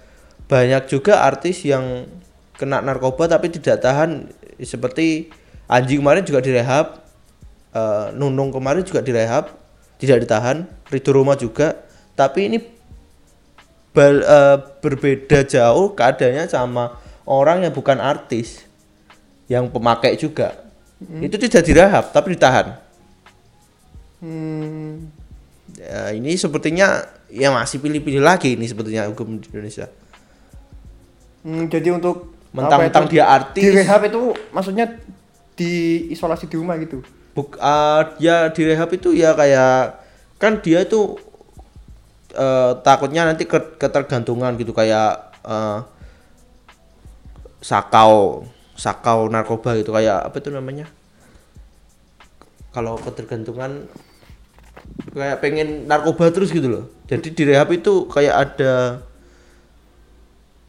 [0.48, 2.08] banyak juga artis yang
[2.56, 4.32] kena narkoba tapi tidak tahan.
[4.58, 5.30] Seperti
[5.68, 6.98] Anji kemarin juga direhab
[7.72, 9.54] eh, Nunung kemarin juga direhab
[9.98, 11.78] tidak ditahan Ridho Roma juga.
[12.16, 12.58] Tapi ini
[13.92, 18.64] bal- eh, berbeda jauh keadaannya sama orang yang bukan artis
[19.52, 20.56] yang pemakai juga.
[20.98, 22.74] Itu tidak direhab tapi ditahan
[24.24, 25.14] Hmm.
[25.78, 29.92] Ya, ini sepertinya ya masih pilih-pilih lagi ini sepertinya hukum di Indonesia.
[31.44, 33.62] Hmm, jadi untuk Mentang-mentang dia artis.
[33.62, 34.98] Di rehab itu maksudnya
[35.54, 37.04] di isolasi di rumah gitu.
[37.38, 40.02] Buk, ah, ya di rehab itu ya kayak
[40.42, 41.20] kan dia itu
[42.34, 45.80] eh, takutnya nanti ke- ketergantungan gitu kayak eh,
[47.62, 48.46] sakau
[48.78, 50.86] sakau narkoba gitu kayak apa itu namanya
[52.78, 53.90] kalau ketergantungan
[55.10, 59.02] kayak pengen narkoba terus gitu loh jadi di rehab itu kayak ada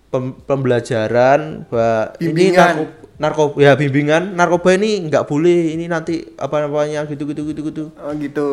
[0.08, 2.56] pem- pembelajaran bahwa ini Bimbingan.
[2.56, 7.60] narkoba, narkoba ya bimbingan narkoba ini nggak boleh ini nanti apa namanya gitu gitu gitu
[7.62, 8.48] gitu Oh gitu.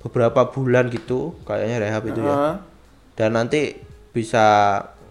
[0.00, 2.54] beberapa bulan gitu kayaknya rehab itu ya Ah.
[3.12, 3.76] dan nanti
[4.10, 4.46] bisa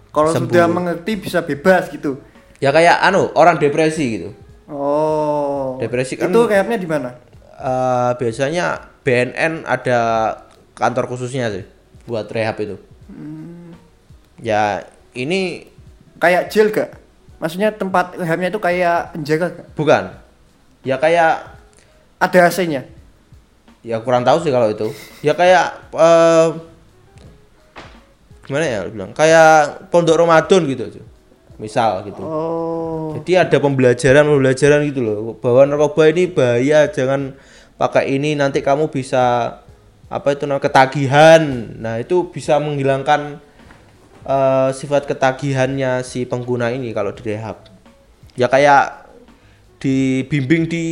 [0.10, 2.18] Kalau sudah mengerti bisa bebas gitu.
[2.58, 4.30] ya kayak anu orang depresi gitu
[4.66, 5.78] Oh.
[5.78, 7.10] Depresi kan- Itu rehabnya di mana?
[7.60, 8.66] Eh, biasanya
[9.04, 10.00] BNN ada
[10.80, 11.68] kantor khususnya sih
[12.08, 12.80] buat rehab itu
[14.40, 14.80] ya
[15.12, 15.68] ini
[16.20, 17.00] Kayak jail gak?
[17.40, 19.68] Maksudnya tempat rehabnya itu kayak penjara gak?
[19.76, 20.04] bukan
[20.84, 21.60] ya kayak
[22.20, 22.84] Ada AC-nya.
[23.80, 26.48] ya kurang tahu sih kalau itu ya kayak eh,
[28.44, 31.02] gimana ya bilang kayak pondok Ramadan gitu aja
[31.60, 33.12] misal gitu Oh.
[33.20, 37.36] Jadi ada pembelajaran pembelajaran gitu loh bahwa narkoba ini bahaya jangan
[37.76, 39.58] pakai ini nanti kamu bisa
[40.10, 41.42] apa itu namanya ketagihan.
[41.78, 43.38] Nah itu bisa menghilangkan
[44.26, 47.68] eh, sifat ketagihannya si pengguna ini kalau di rehab.
[48.40, 49.10] Ya kayak
[49.84, 50.86] dibimbing di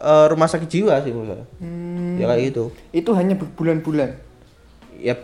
[0.00, 1.46] eh, rumah sakit jiwa sih menurut saya.
[2.18, 2.64] Ya kayak gitu.
[2.90, 4.18] Itu hanya berbulan-bulan.
[4.98, 5.14] Ya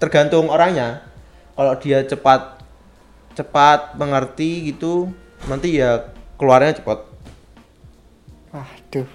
[0.00, 1.06] tergantung orangnya.
[1.54, 2.63] Kalau dia cepat
[3.34, 5.10] cepat mengerti gitu
[5.50, 7.04] nanti ya keluarnya cepat.
[8.54, 9.06] Aduh.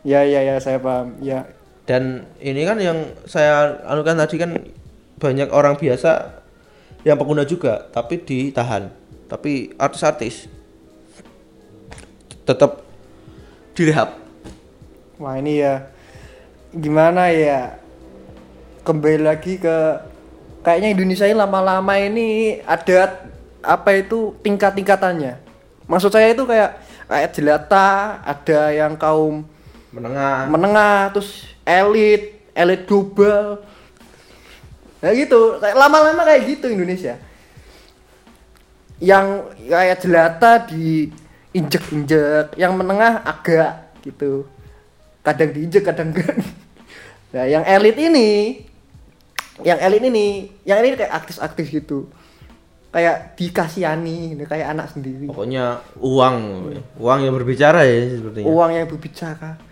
[0.00, 1.20] Ya ya ya saya paham.
[1.20, 1.44] Ya.
[1.90, 4.54] dan ini kan yang saya anukan tadi kan
[5.18, 6.38] banyak orang biasa
[7.02, 8.94] yang pengguna juga tapi ditahan
[9.26, 10.46] tapi artis-artis
[12.46, 12.86] tetap
[13.74, 14.14] direhab
[15.18, 15.90] Wah ini ya
[16.72, 17.76] gimana ya
[18.86, 19.76] kembali lagi ke
[20.60, 23.28] kayaknya Indonesia ini lama-lama ini ada
[23.60, 25.40] apa itu tingkat-tingkatannya.
[25.88, 29.44] Maksud saya itu kayak kayak jelata, ada yang kaum
[29.90, 33.64] menengah menengah, terus elit, elit global.
[35.00, 37.18] Nah gitu, kayak lama-lama kayak gitu Indonesia.
[39.00, 39.26] Yang
[39.64, 41.08] kayak jelata di
[41.56, 44.46] injek-injek, yang menengah agak gitu.
[45.24, 46.36] Kadang diinjek, kadang enggak.
[47.30, 48.58] Nah, yang elit ini
[49.64, 52.08] yang elit ini, yang ini kayak artis-artis gitu.
[52.90, 55.30] Kayak dikasihani, kayak anak sendiri.
[55.30, 56.36] Pokoknya uang,
[56.98, 58.50] uang yang berbicara ya sepertinya.
[58.50, 59.62] Uang yang berbicara.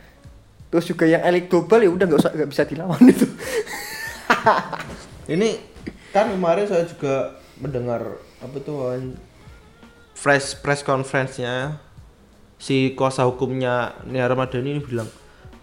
[0.71, 3.27] Terus juga yang elit global ya udah nggak usah nggak bisa dilawan itu.
[5.27, 5.49] Ini
[6.15, 8.97] kan kemarin saya juga mendengar apa tuh
[10.15, 11.83] press press conference-nya
[12.59, 15.11] si kuasa hukumnya Nia Ramadhani ini bilang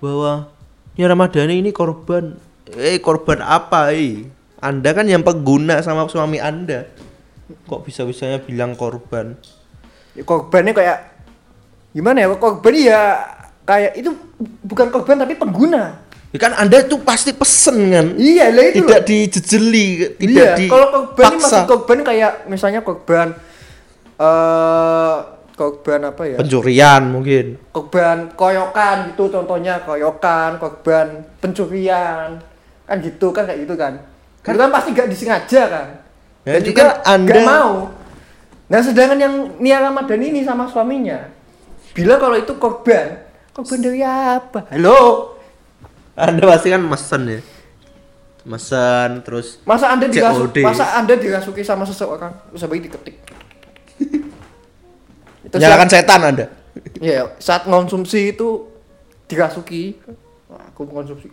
[0.04, 0.52] bahwa
[1.00, 2.36] Nia Ramadhani ini korban
[2.74, 4.26] eh korban apa eh
[4.58, 6.90] Anda kan yang pengguna sama suami Anda.
[7.70, 9.38] Kok bisa-bisanya bilang korban?
[10.18, 10.98] Ya, korbannya kayak
[11.94, 12.28] gimana ya?
[12.34, 13.02] Korban ya
[13.70, 14.10] kayak itu
[14.66, 16.02] bukan korban tapi pengguna.
[16.34, 18.08] Ya kan Anda tuh pasti pesen kan?
[18.18, 19.08] Iya lah itu tidak loh.
[19.08, 23.28] dijejeli tidak iya di kalau korban ini maksud korban kayak misalnya korban
[24.18, 25.16] eh
[25.56, 26.36] korban apa ya?
[26.42, 27.46] Pencurian mungkin.
[27.70, 32.42] Korban koyokan gitu contohnya koyokan korban pencurian
[32.86, 33.94] kan gitu kan kayak gitu kan.
[34.46, 35.88] Kan, kan pasti gak disengaja kan.
[36.46, 37.74] Ya, dan ini juga kan Anda- gak mau.
[38.66, 41.30] Nah sedangkan yang Nia Ramadan ini sama suaminya
[41.96, 43.24] bilang kalau itu korban.
[43.56, 44.68] Korban dari apa?
[44.70, 45.32] Halo?
[46.14, 47.40] Anda pasti kan mesen ya?
[48.46, 50.58] Mesen terus masa anda dirasuk COD.
[50.62, 53.16] masa anda dirasuki sama seseorang terus habis itu diketik.
[55.46, 56.46] Itu nyalakan setan Anda.
[56.98, 58.66] Ya, saat konsumsi itu
[59.30, 60.02] dirasuki.
[60.74, 61.30] Aku konsumsi.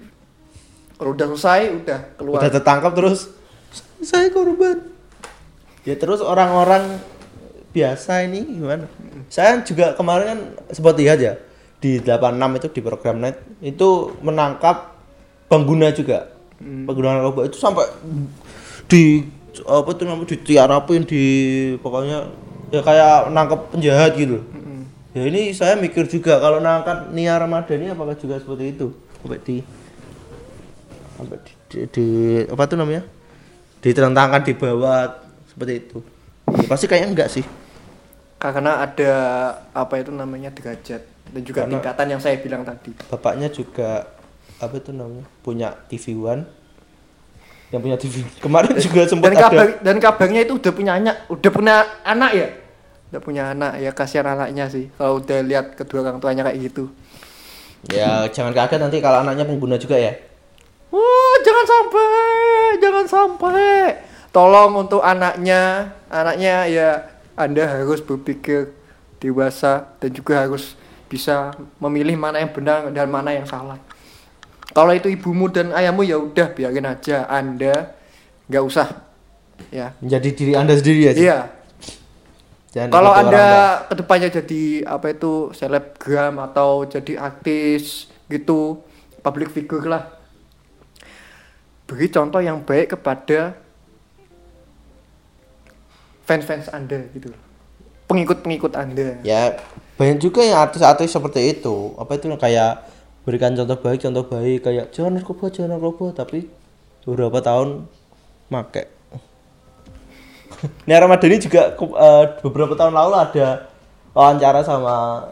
[1.03, 2.39] Kalau udah selesai, udah keluar.
[2.39, 3.27] udah tertangkap terus.
[4.07, 4.87] Saya korban.
[5.83, 7.03] Ya terus orang-orang
[7.75, 8.87] biasa ini gimana?
[9.27, 11.43] Saya juga kemarin kan sempat lihat ya
[11.83, 14.95] di 86 itu di program net itu menangkap
[15.51, 16.31] pengguna juga.
[16.63, 17.91] Pengguna narkoba itu sampai
[18.87, 19.27] di
[19.67, 21.23] apa tuh namanya ditiarapin di
[21.83, 22.31] pokoknya
[22.71, 24.39] ya kayak nangkep penjahat gitu.
[25.19, 28.95] Ya ini saya mikir juga kalau nangkap Nia Ramadhani apakah juga seperti itu?
[29.19, 29.82] Sampai di
[31.15, 33.03] sampai di, di, di- apa tuh namanya?
[33.81, 35.11] Ditentangkan di bawah
[35.47, 35.99] seperti itu.
[36.49, 37.45] Ya, pasti kayaknya enggak sih.
[38.37, 39.13] Karena ada
[39.71, 42.91] apa itu namanya derajat dan juga Karena- tingkatan yang saya bilang tadi.
[43.07, 44.11] bapaknya juga
[44.59, 46.43] apa itu namanya punya TV One.
[47.69, 49.81] Yang punya TV kemarin juga sempat Dan kabar ada.
[49.81, 52.49] dan kabarnya itu udah punya anak, udah punya anak ya.
[53.09, 56.89] Udah punya anak ya kasihan anaknya sih kalau udah lihat kedua orang tuanya kayak gitu.
[57.91, 60.15] ya jangan kaget nanti kalau anaknya pengguna juga ya
[60.93, 62.09] Wah, jangan sampai,
[62.77, 63.73] jangan sampai.
[64.29, 66.89] Tolong untuk anaknya, anaknya ya
[67.33, 68.77] Anda harus berpikir
[69.17, 70.77] dewasa dan juga harus
[71.09, 73.81] bisa memilih mana yang benar dan mana yang salah.
[74.73, 77.93] Kalau itu ibumu dan ayahmu ya udah biarin aja Anda
[78.49, 78.89] nggak usah
[79.69, 79.97] ya.
[80.01, 81.39] menjadi diri anda sendiri aja Iya.
[82.73, 83.45] Jangan Kalau Anda
[83.85, 88.81] ke depannya jadi apa itu selebgram atau jadi artis gitu,
[89.21, 90.09] public figure lah.
[91.93, 93.53] Beri contoh yang baik kepada
[96.25, 97.29] fans-fans Anda gitu.
[98.09, 99.21] Pengikut-pengikut Anda.
[99.21, 99.61] ya
[100.01, 102.89] banyak juga yang artis-artis seperti itu apa itu kayak
[103.23, 106.49] berikan contoh baik contoh baik kayak jangan narkoba jangan narkoba tapi
[107.05, 107.87] beberapa tahun
[108.51, 108.89] make
[110.89, 113.71] Nia Ramadhani juga eh, beberapa tahun lalu ada
[114.17, 115.29] wawancara sama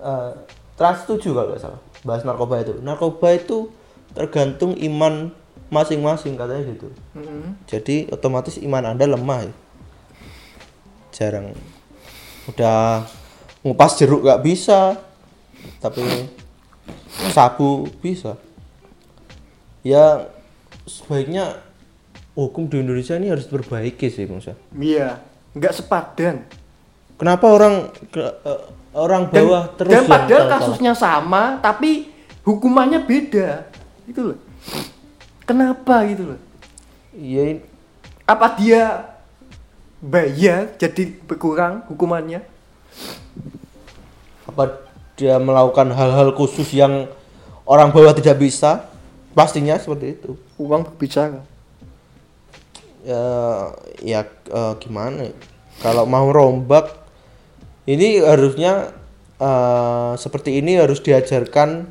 [0.00, 0.30] eh,
[0.78, 3.68] Trans 7 kalau nggak salah bahas narkoba itu narkoba itu
[4.16, 5.34] tergantung iman
[5.68, 7.58] masing-masing katanya gitu Mm-mm.
[7.66, 9.54] jadi otomatis iman anda lemah ya.
[11.10, 11.56] jarang
[12.46, 13.02] udah
[13.60, 14.94] ngupas jeruk gak bisa
[15.80, 16.04] tapi
[17.32, 18.38] sabu bisa
[19.82, 20.30] ya
[20.84, 21.58] sebaiknya
[22.32, 24.54] hukum di Indonesia ini harus diperbaiki sih Bang Syah.
[24.70, 25.18] Iya,
[25.56, 26.44] nggak sepadan.
[27.16, 27.74] kenapa orang
[28.06, 28.60] ke- eh,
[28.92, 32.12] orang Dan, bawah terus dan padahal kasusnya sama, tapi
[32.44, 33.64] hukumannya beda.
[34.04, 34.38] Gitu loh.
[35.46, 36.40] Kenapa gitu loh?
[37.14, 37.62] iya.
[38.26, 39.14] Apa dia
[40.02, 42.42] bayar jadi berkurang hukumannya?
[44.50, 44.82] Apa
[45.14, 47.06] dia melakukan hal-hal khusus yang
[47.62, 48.90] orang bawah tidak bisa?
[49.32, 50.34] Pastinya seperti itu.
[50.58, 51.46] Uang berbicara.
[53.06, 53.22] Ya
[54.02, 55.30] ya eh, gimana?
[55.78, 56.90] Kalau mau rombak
[57.86, 58.90] ini harusnya
[59.38, 61.86] eh, seperti ini harus diajarkan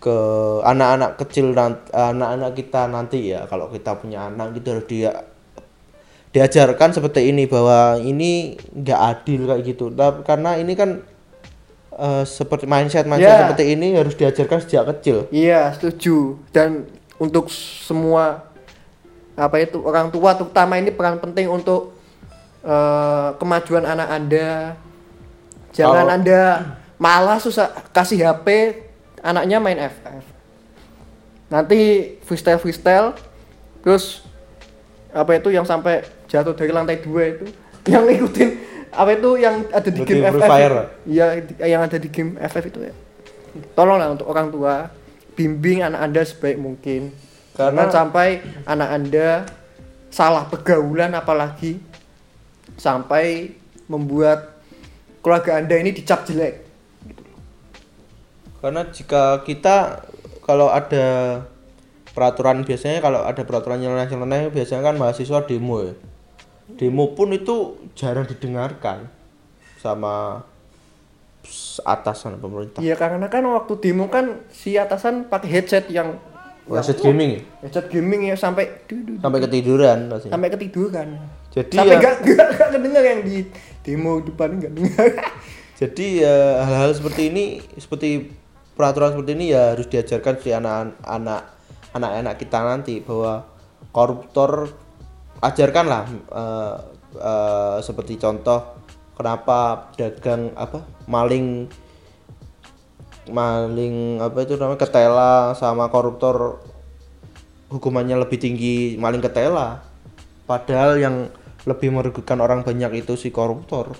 [0.00, 0.16] ke
[0.64, 3.44] anak-anak kecil nanti anak-anak kita nanti ya.
[3.44, 5.12] Kalau kita punya anak gitu harus dia
[6.30, 9.90] diajarkan seperti ini bahwa ini nggak adil kayak gitu.
[9.90, 11.02] Nah, karena ini kan
[11.92, 13.40] eh, seperti mindset mindset Ya.
[13.44, 15.26] seperti ini harus diajarkan sejak kecil.
[15.28, 16.38] Iya setuju.
[16.54, 16.86] Dan
[17.18, 18.46] untuk semua
[19.34, 21.92] apa itu orang tua terutama ini peran penting untuk
[22.62, 24.78] eh, kemajuan anak anda.
[25.74, 26.42] Jangan Kalau- anda
[26.96, 28.46] malah susah kasih HP
[29.20, 30.24] anaknya main FF
[31.50, 31.80] nanti
[32.24, 33.08] freestyle freestyle
[33.82, 34.24] terus
[35.10, 37.46] apa itu yang sampai jatuh dari lantai dua itu
[37.92, 38.50] yang ikutin
[38.90, 40.50] apa itu yang ada di Berarti game FF
[41.06, 41.26] iya
[41.66, 42.94] yang ada di game FF itu ya.
[43.74, 44.90] Tolonglah untuk orang tua
[45.38, 47.14] bimbing anak anda sebaik mungkin.
[47.54, 48.28] Karena- jangan sampai
[48.66, 49.28] anak anda
[50.10, 51.78] salah pergaulan apalagi
[52.74, 53.54] sampai
[53.86, 54.58] membuat
[55.22, 56.66] keluarga anda ini dicap jelek
[58.60, 60.04] Karena jika kita
[60.44, 61.40] kalau ada
[62.12, 65.94] peraturan biasanya kalau ada peraturan nyeleneh-nyeleneh biasanya kan mahasiswa demo ya.
[66.76, 69.10] Demo pun itu jarang didengarkan
[69.80, 70.44] sama
[71.82, 72.84] atasan pemerintah.
[72.84, 76.20] Iya karena kan waktu demo kan si atasan pakai headset yang
[76.70, 77.40] Headset gaming ya?
[77.66, 78.70] headset gaming ya sampai
[79.18, 81.08] sampai ketiduran sampai ketiduran.
[81.50, 83.36] Jadi sampai ya, nggak nggak nggak kedengar yang di
[83.82, 85.08] demo depan nggak dengar.
[85.80, 87.44] jadi ya hal-hal seperti ini
[87.74, 88.30] seperti
[88.80, 91.42] peraturan seperti ini ya harus diajarkan di anak-anak
[91.92, 93.44] anak-anak kita nanti bahwa
[93.92, 94.72] koruptor
[95.44, 96.76] ajarkanlah eh,
[97.20, 98.80] eh, seperti contoh
[99.20, 101.68] kenapa dagang apa maling
[103.28, 106.64] maling apa itu namanya ketela sama koruptor
[107.68, 109.84] hukumannya lebih tinggi maling ketela.
[110.48, 111.30] Padahal yang
[111.68, 113.92] lebih merugikan orang banyak itu si koruptor.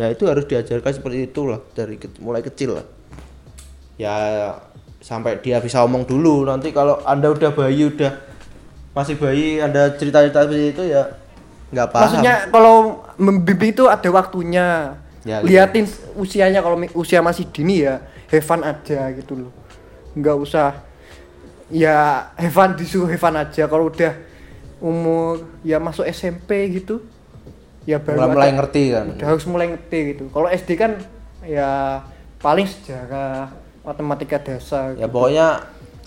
[0.00, 2.86] Ya itu harus diajarkan seperti itulah dari mulai kecil lah
[4.02, 4.58] ya
[4.98, 8.12] sampai dia bisa omong dulu nanti kalau anda udah bayi udah
[8.94, 11.22] masih bayi anda cerita-cerita seperti itu ya
[11.72, 12.76] nggak paham Maksudnya kalau
[13.16, 15.00] membimbing itu ada waktunya.
[15.24, 15.54] Ya, gitu.
[15.54, 15.86] Liatin
[16.18, 18.04] usianya kalau usia masih dini ya,
[18.44, 19.52] fun aja gitu loh.
[20.12, 20.68] Nggak usah
[21.72, 24.12] ya fun disuruh fun aja kalau udah
[24.84, 27.00] umur ya masuk SMP gitu.
[27.88, 30.24] Ya baru mulai, mulai ngerti kan udah harus mulai ngerti gitu.
[30.28, 31.00] Kalau SD kan
[31.42, 32.02] ya
[32.42, 33.50] paling sejarah,
[33.82, 34.94] matematika dasar.
[34.94, 35.12] ya gitu.
[35.12, 35.46] pokoknya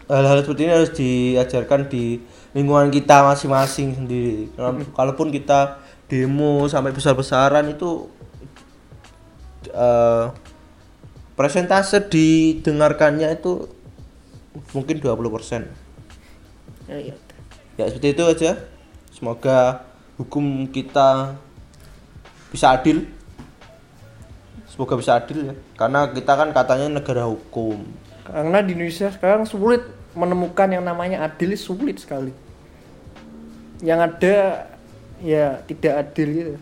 [0.07, 2.21] hal-hal seperti ini harus diajarkan di
[2.53, 8.07] lingkungan kita masing-masing sendiri Kalau- kalaupun kita demo sampai besar-besaran itu
[9.67, 10.25] eh,
[11.35, 13.67] presentase didengarkannya itu
[14.71, 15.67] mungkin 20%
[16.85, 17.15] Ya, ya.
[17.75, 18.51] ya seperti itu aja
[19.09, 19.83] semoga
[20.15, 21.33] hukum kita
[22.53, 23.09] bisa adil
[24.75, 27.79] semoga bisa adil ya karena kita kan katanya negara hukum
[28.25, 29.85] Karena di Indonesia sekarang sulit
[30.17, 32.33] menemukan yang namanya adil sulit sekali.
[33.85, 34.35] Yang ada
[35.21, 36.53] ya tidak adil gitu.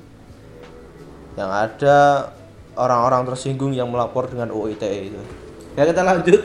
[1.34, 2.30] yang ada
[2.78, 5.22] orang-orang tersinggung yang melapor dengan UU ITE itu
[5.74, 6.42] ya kita lanjut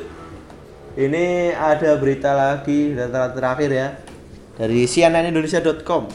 [0.97, 3.89] ini ada berita lagi data terakhir ya
[4.57, 6.09] dari cnnindonesia.com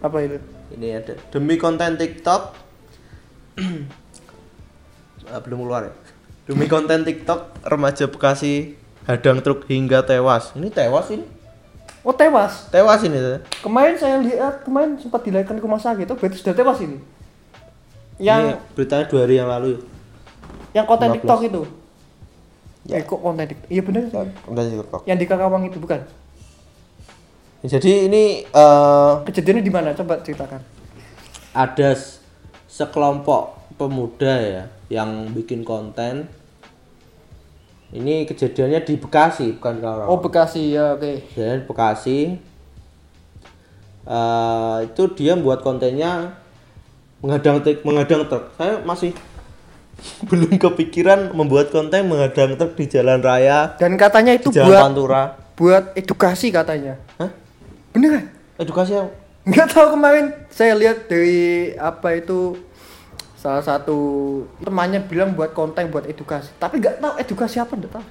[0.00, 0.40] Apa itu?
[0.72, 2.42] ini ada demi konten TikTok
[5.26, 5.92] Ah, belum keluar ya
[6.44, 11.24] demi konten TikTok remaja Bekasi hadang truk hingga tewas ini tewas ini
[12.04, 12.68] Oh tewas.
[12.68, 13.16] tewas ini.
[13.64, 16.04] Kemarin saya lihat kemarin sempat dilahirkan ke rumah sakit.
[16.12, 17.00] Oh berarti sudah tewas ini.
[18.20, 19.80] Yang ini beritanya dua hari yang lalu
[20.76, 21.16] yang konten 15.
[21.16, 21.62] TikTok itu.
[22.84, 23.00] Ya.
[23.00, 23.68] Eh kok konten TikTok?
[23.72, 24.12] Iya benar di
[24.76, 26.00] TikTok Yang di Karawang itu bukan?
[27.64, 29.96] jadi ini eh, Kejadiannya di mana?
[29.96, 30.60] Coba ceritakan.
[31.56, 31.88] ada
[32.68, 36.28] sekelompok pemuda ya yang bikin konten
[37.94, 41.22] ini kejadiannya di Bekasi bukan Karawang Oh Bekasi ya oke.
[41.30, 42.18] Di Bekasi
[44.04, 46.36] Eh, itu dia buat kontennya
[47.24, 49.16] menghadang truk menghadang truk saya masih
[50.28, 54.80] belum kepikiran membuat konten menghadang truk di jalan raya Dan katanya itu di jalan buat
[54.84, 55.22] Pantura
[55.56, 57.00] buat edukasi katanya.
[57.16, 57.32] Hah?
[57.96, 58.28] Beneran?
[58.60, 59.08] edukasi yang
[59.48, 62.60] Nggak tahu kemarin saya lihat dari apa itu
[63.44, 63.98] salah satu
[64.64, 66.48] temannya bilang buat konten buat edukasi.
[66.56, 68.04] Tapi nggak tahu edukasi apa nggak tahu.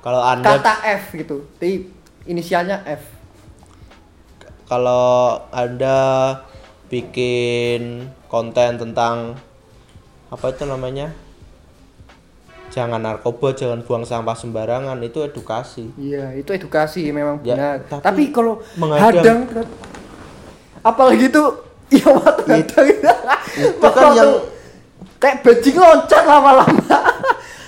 [0.00, 1.42] Kalau anda kata F gitu.
[1.58, 1.90] Di
[2.22, 3.02] inisialnya F.
[4.70, 5.98] Kalau anda
[6.86, 9.34] bikin konten tentang
[10.30, 11.10] apa itu namanya?
[12.70, 15.90] Jangan narkoba jangan buang sampah sembarangan itu edukasi.
[15.98, 17.76] Iya itu edukasi memang Ya, benar.
[17.90, 19.66] tapi tapi, kalau menghadang- hadang
[20.86, 21.42] apalagi itu
[21.90, 24.32] ya waktu hadang itu kan yang
[25.20, 26.98] kayak bajing loncat lama-lama.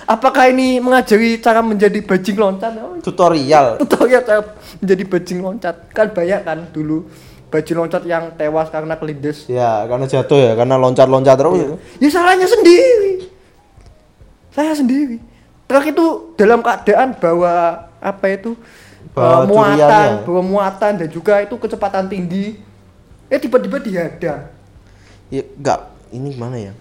[0.03, 2.75] Apakah ini mengajari cara menjadi bajing loncat?
[2.75, 3.79] Oh, tutorial.
[3.79, 4.41] Tutorial cara
[4.83, 5.75] menjadi bajing loncat.
[5.95, 7.07] Kan banyak kan dulu
[7.47, 9.47] bajing loncat yang tewas karena kelindes.
[9.47, 11.55] Ya karena jatuh ya karena loncat-loncat terus.
[11.55, 11.75] Iya.
[12.03, 13.31] ya salahnya sendiri.
[14.51, 15.17] Saya sendiri.
[15.63, 16.05] Truk itu
[16.35, 20.25] dalam keadaan bawa apa itu eh, Bawa muatan, duriannya.
[20.27, 22.59] bawa muatan dan juga itu kecepatan tinggi.
[23.33, 24.45] Eh tiba-tiba dihadang.
[25.33, 26.73] Ya enggak, ini gimana ya?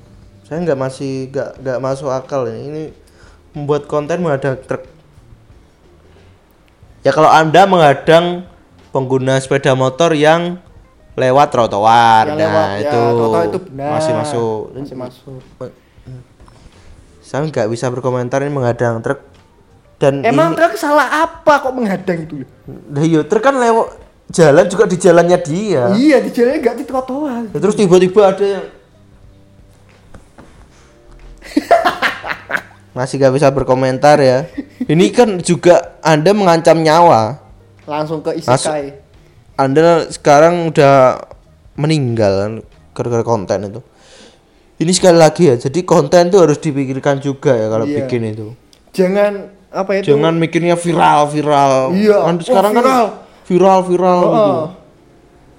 [0.44, 2.60] Saya nggak masih nggak nggak masuk akal ini.
[2.68, 2.82] Ini
[3.56, 4.84] membuat konten menghadang truk.
[7.00, 8.44] Ya kalau Anda menghadang
[8.92, 10.60] pengguna sepeda motor yang
[11.16, 13.88] lewat trotoar, Yang nah lewat, ya, itu, trotoar itu benar.
[13.96, 14.62] masih masuk.
[14.76, 15.40] Masih masuk.
[17.24, 19.24] Saya nggak bisa berkomentar ini menghadang truk
[19.96, 22.44] dan Emang ini, truk salah apa kok menghadang itu?
[22.92, 24.01] Lah iya, truk kan lewat
[24.32, 25.82] jalan juga di jalannya dia.
[25.92, 27.42] Iya, di jalannya nggak di trotoar.
[27.52, 28.64] Ya, terus tiba-tiba ada yang
[32.96, 34.48] masih gak bisa berkomentar ya.
[34.84, 37.40] Ini kan juga Anda mengancam nyawa.
[37.84, 38.96] Langsung ke isekai.
[39.56, 41.22] Anda sekarang udah
[41.76, 43.80] meninggal gara-gara konten itu.
[44.82, 48.02] Ini sekali lagi ya, jadi konten itu harus dipikirkan juga ya kalau Iya.
[48.02, 48.46] bikin itu.
[48.90, 49.32] Jangan
[49.70, 50.10] apa itu?
[50.10, 51.94] Jangan mikirnya viral, viral.
[51.94, 52.82] Iya, Kan oh, sekarang viral.
[52.82, 54.40] kan viral, viral gitu.
[54.40, 54.64] Heeh.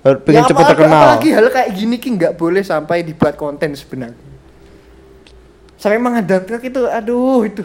[0.03, 1.03] Har- Pengen Ya, cepet apalagi- terkenal.
[1.05, 4.17] Apalagi hal kayak gini ki nggak boleh sampai dibuat konten sebenarnya.
[5.77, 7.63] Sampai truk itu, aduh itu,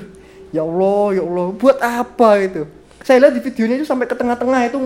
[0.51, 2.63] ya Allah, ya Allah, buat apa itu?
[3.01, 4.79] Saya lihat di videonya itu sampai ke tengah-tengah itu,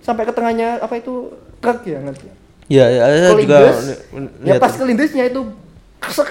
[0.00, 2.26] sampai ke tengahnya apa itu truk ya ngerti?
[2.70, 5.40] Ya, ya saya juga Kelindes, li- li- ya pas kelindesnya itu,
[5.98, 6.30] kesek,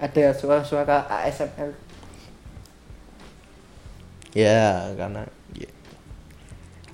[0.00, 1.76] ada suara-suara ASMR.
[4.32, 5.28] Ya, karena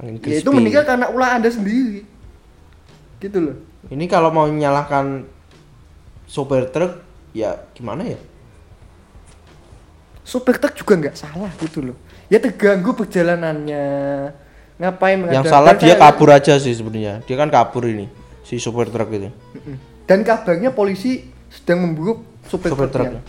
[0.00, 0.08] ya.
[0.08, 0.56] Angin Ya itu crispy.
[0.56, 2.02] meninggal karena ulah anda sendiri,
[3.18, 3.56] gitu loh.
[3.86, 5.28] Ini kalau mau menyalahkan
[6.24, 8.20] sopir truk, ya gimana ya?
[10.20, 11.98] supir truk juga nggak salah gitu loh
[12.30, 13.82] ya terganggu perjalanannya
[14.78, 17.18] ngapain Yang salah dia saya- kabur aja sih sebenarnya.
[17.26, 18.06] Dia kan kabur ini
[18.46, 19.26] si sopir truk itu.
[20.06, 23.26] Dan kabarnya polisi sedang memburu Sopir truknya truk.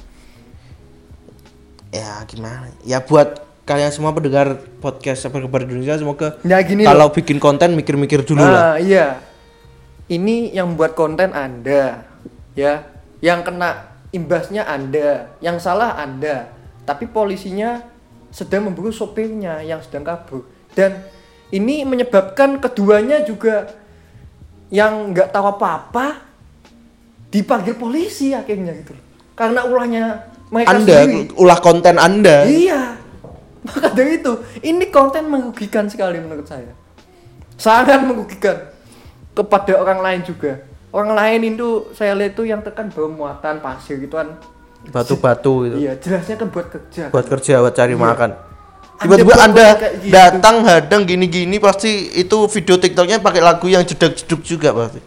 [1.90, 2.70] Ya gimana?
[2.86, 4.48] Ya buat kalian semua pendengar
[4.80, 8.74] podcast Sabar Kabar Indonesia semoga Nah, gini kalau bikin konten mikir-mikir dulu Ah, lah.
[8.78, 9.22] iya
[10.08, 12.04] ini yang buat konten anda
[12.52, 12.84] ya
[13.20, 16.52] yang kena imbasnya anda yang salah anda
[16.84, 17.86] tapi polisinya
[18.28, 20.44] sedang memburu sopirnya yang sedang kabur
[20.74, 21.06] dan
[21.52, 23.72] ini menyebabkan keduanya juga
[24.68, 26.24] yang nggak tahu apa-apa
[27.28, 29.04] dipanggil polisi akhirnya gitu loh.
[29.32, 30.06] karena ulahnya
[30.48, 32.44] mereka Anda sendiri ulah konten Anda.
[32.44, 32.82] Iya.
[33.62, 36.74] Maka dari itu, ini konten merugikan sekali menurut saya.
[37.58, 38.74] Sangat merugikan
[39.38, 40.66] kepada orang lain juga.
[40.92, 44.36] Orang lain itu saya lihat itu yang tekan bawa muatan pasir gitu kan.
[44.90, 45.78] Batu-batu gitu.
[45.78, 47.04] Iya, jelasnya kan buat kerja.
[47.14, 48.30] Buat kerja, buat cari makan.
[48.34, 50.14] Anda Tiba-tiba Anda kayak gitu.
[50.14, 55.02] datang hadang gini-gini pasti itu video TikToknya pakai lagu yang jeduk-jeduk juga pasti.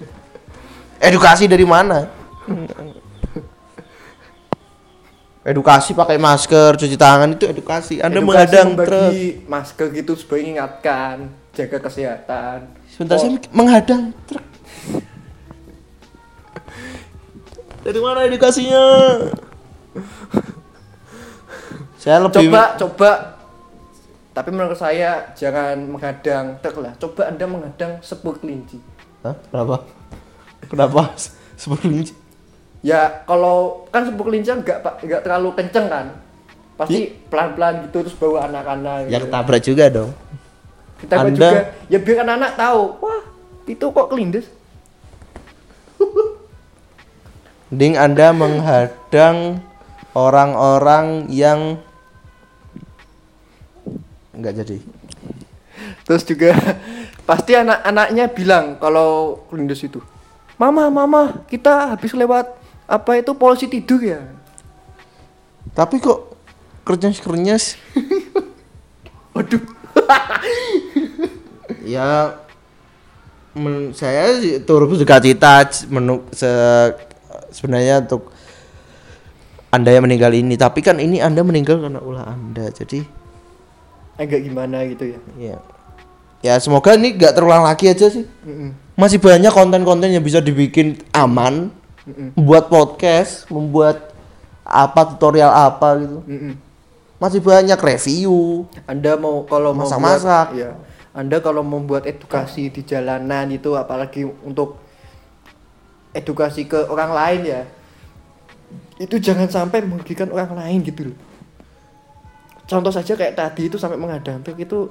[0.98, 2.11] Edukasi dari mana?
[5.45, 8.01] Edukasi pakai masker, cuci tangan itu edukasi.
[8.01, 9.12] Anda Edukasi menghadang truk.
[9.45, 12.59] masker gitu supaya mengingatkan jaga kesehatan.
[12.88, 14.45] Sebentar Oh, saya menghadang truk.
[17.84, 18.84] Dari mana edukasinya?
[22.01, 23.11] saya lebih coba coba
[24.34, 26.97] tapi menurut saya jangan menghadang truk lah.
[26.97, 28.80] Coba Anda menghadang sepur kelinci.
[29.20, 29.36] Hah?
[29.53, 29.84] Kenapa?
[30.72, 31.03] Kenapa?
[31.61, 32.01] Sebelum
[32.85, 36.07] Ya kalau kan sepuk lincah nggak nggak terlalu kenceng kan,
[36.76, 39.09] pasti pelan-pelan gitu terus bawa anak-anak.
[39.09, 39.24] Ya Gitu.
[39.26, 40.11] ketabrak juga dong.
[41.01, 41.49] Kita Anda- juga
[41.89, 43.22] ya biar anak-anak tahu, wah
[43.64, 44.47] itu kok kelindes.
[47.72, 49.64] Mending Anda menghadang
[50.12, 51.80] orang-orang yang
[54.30, 54.78] enggak jadi.
[56.05, 56.53] Terus juga
[57.24, 59.99] pasti anak-anaknya bilang kalau kelindes itu,
[60.55, 62.47] mama mama kita habis lewat
[62.85, 64.20] apa itu polisi tidur ya.
[65.72, 66.37] Tapi kok
[66.85, 67.80] kernyes-kernyes?
[69.35, 69.62] Waduh.
[71.95, 72.35] ya
[73.55, 74.35] men, saya
[74.66, 76.95] turut berduka cita menu se-
[77.55, 78.35] sebenarnya untuk
[79.70, 83.07] anda yang meninggal ini tapi kan ini anda meninggal karena ulah anda jadi
[84.14, 85.18] Agak gimana gitu ya.
[85.39, 85.57] ya
[86.43, 88.70] ya semoga ini nggak terulang lagi aja sih Mm-mm.
[88.95, 91.74] masih banyak konten-konten yang bisa dibikin aman
[92.05, 92.36] Mm-mm.
[92.36, 94.12] membuat podcast membuat
[94.61, 96.55] apa tutorial apa gitu Mm-mm.
[97.16, 100.52] masih banyak review Anda mau kalau mau Masak-masak.
[100.52, 100.70] buat- ya.
[101.14, 104.82] Anda kalau membuat edukasi di jalanan itu apalagi untuk
[106.11, 107.62] edukasi ke orang lain ya.
[108.98, 111.18] Itu jangan sampai merugikan orang lain gitu loh.
[112.66, 114.90] Contoh saja kayak tadi itu sampai menghadang truk itu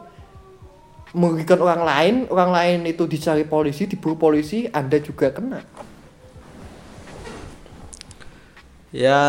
[1.11, 5.59] merugikan orang lain, orang lain itu dicari polisi, diburu polisi, Anda juga kena.
[8.93, 9.19] Ya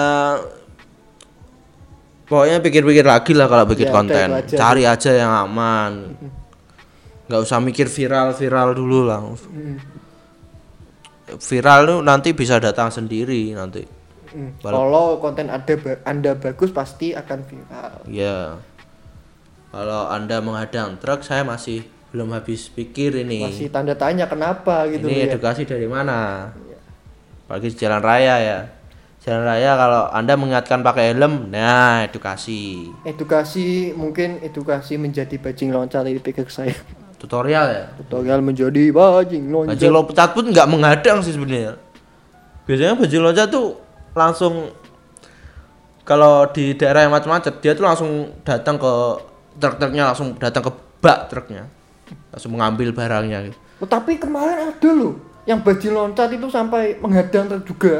[2.24, 4.28] pokoknya pikir-pikir lagi lah kalau bikin Ya, konten.
[4.30, 5.92] aja cari aja yang aman.
[7.24, 9.20] Nggak usah mikir viral viral dulu lah.
[9.24, 9.78] Mm.
[11.34, 13.80] viral tuh nanti bisa datang sendiri nanti.
[14.28, 14.52] Hmm.
[14.60, 17.92] Kalau konten ada ba- Anda bagus pasti akan viral.
[18.04, 18.60] ya
[19.70, 23.40] kalau anda menghadang truk saya masih belum habis pikir ini.
[23.42, 25.32] Masih tanda tanya kenapa gitu ini ya.
[25.32, 26.52] edukasi dari mana?
[27.44, 28.58] Apalagi di jalan raya ya
[29.24, 36.04] jalan raya kalau anda mengingatkan pakai helm nah edukasi Edukasi mungkin edukasi menjadi bajing loncat
[36.04, 36.76] ini pikir saya.
[37.16, 39.80] tutorial ya Tutorial menjadi bajing loncat.
[39.80, 41.80] bajing loncat pun nggak menghadang sih sebenarnya
[42.68, 43.80] biasanya bajing loncat tuh
[44.12, 44.68] langsung
[46.04, 48.92] kalau di daerah yang macet-macet dia tuh langsung datang ke
[49.56, 51.64] truk-truknya langsung datang ke bak truknya
[52.28, 53.58] langsung mengambil barangnya gitu.
[53.80, 55.16] Oh, tapi kemarin ada loh
[55.48, 57.94] yang bajing loncat itu sampai menghadang truk juga.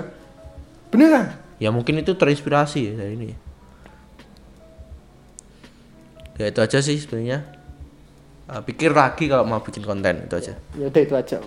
[0.94, 1.44] Beneran?
[1.58, 3.26] ya mungkin itu terinspirasi dari ini
[6.38, 6.50] ya.
[6.50, 7.46] Itu aja sih sebenarnya.
[8.50, 10.54] Eh, pikir lagi kalau mau bikin konten itu aja.
[10.74, 11.38] Ya udah itu aja.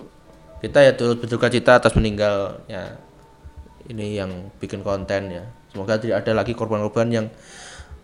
[0.58, 2.98] kita ya turut berduka cita atas meninggalnya
[3.86, 5.44] ini yang bikin konten ya.
[5.70, 7.26] Semoga tidak ada lagi korban-korban yang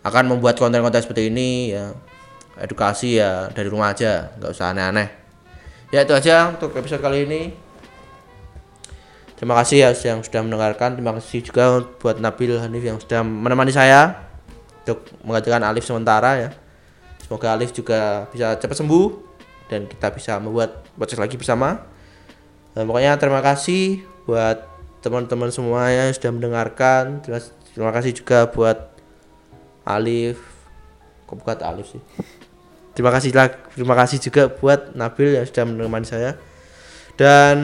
[0.07, 1.91] akan membuat konten-konten seperti ini ya.
[2.55, 5.11] Edukasi ya dari rumah aja nggak usah aneh-aneh.
[5.91, 7.64] Ya itu aja untuk episode kali ini
[9.35, 10.99] terima kasih ya yang sudah mendengarkan.
[10.99, 14.25] Terima kasih juga buat Nabil Hanif yang sudah menemani saya
[14.85, 16.49] untuk menggantikan Alif sementara ya.
[17.21, 19.07] Semoga Alif juga bisa cepat sembuh
[19.65, 21.81] dan kita bisa membuat podcast lagi bersama.
[22.77, 24.61] Dan pokoknya terima kasih buat
[25.01, 27.21] teman-teman semuanya yang sudah mendengarkan.
[27.21, 28.93] Terima, kasih juga buat
[29.85, 30.37] Alif.
[31.25, 32.01] Kok bukan Alif sih?
[32.95, 36.37] Terima kasih lah terima kasih juga buat Nabil yang sudah menemani saya.
[37.15, 37.57] Dan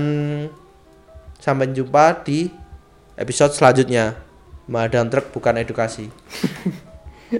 [1.41, 2.53] sampai jumpa di
[3.17, 4.13] episode selanjutnya
[4.69, 6.07] Madang Truk bukan edukasi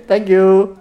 [0.08, 0.80] Thank you.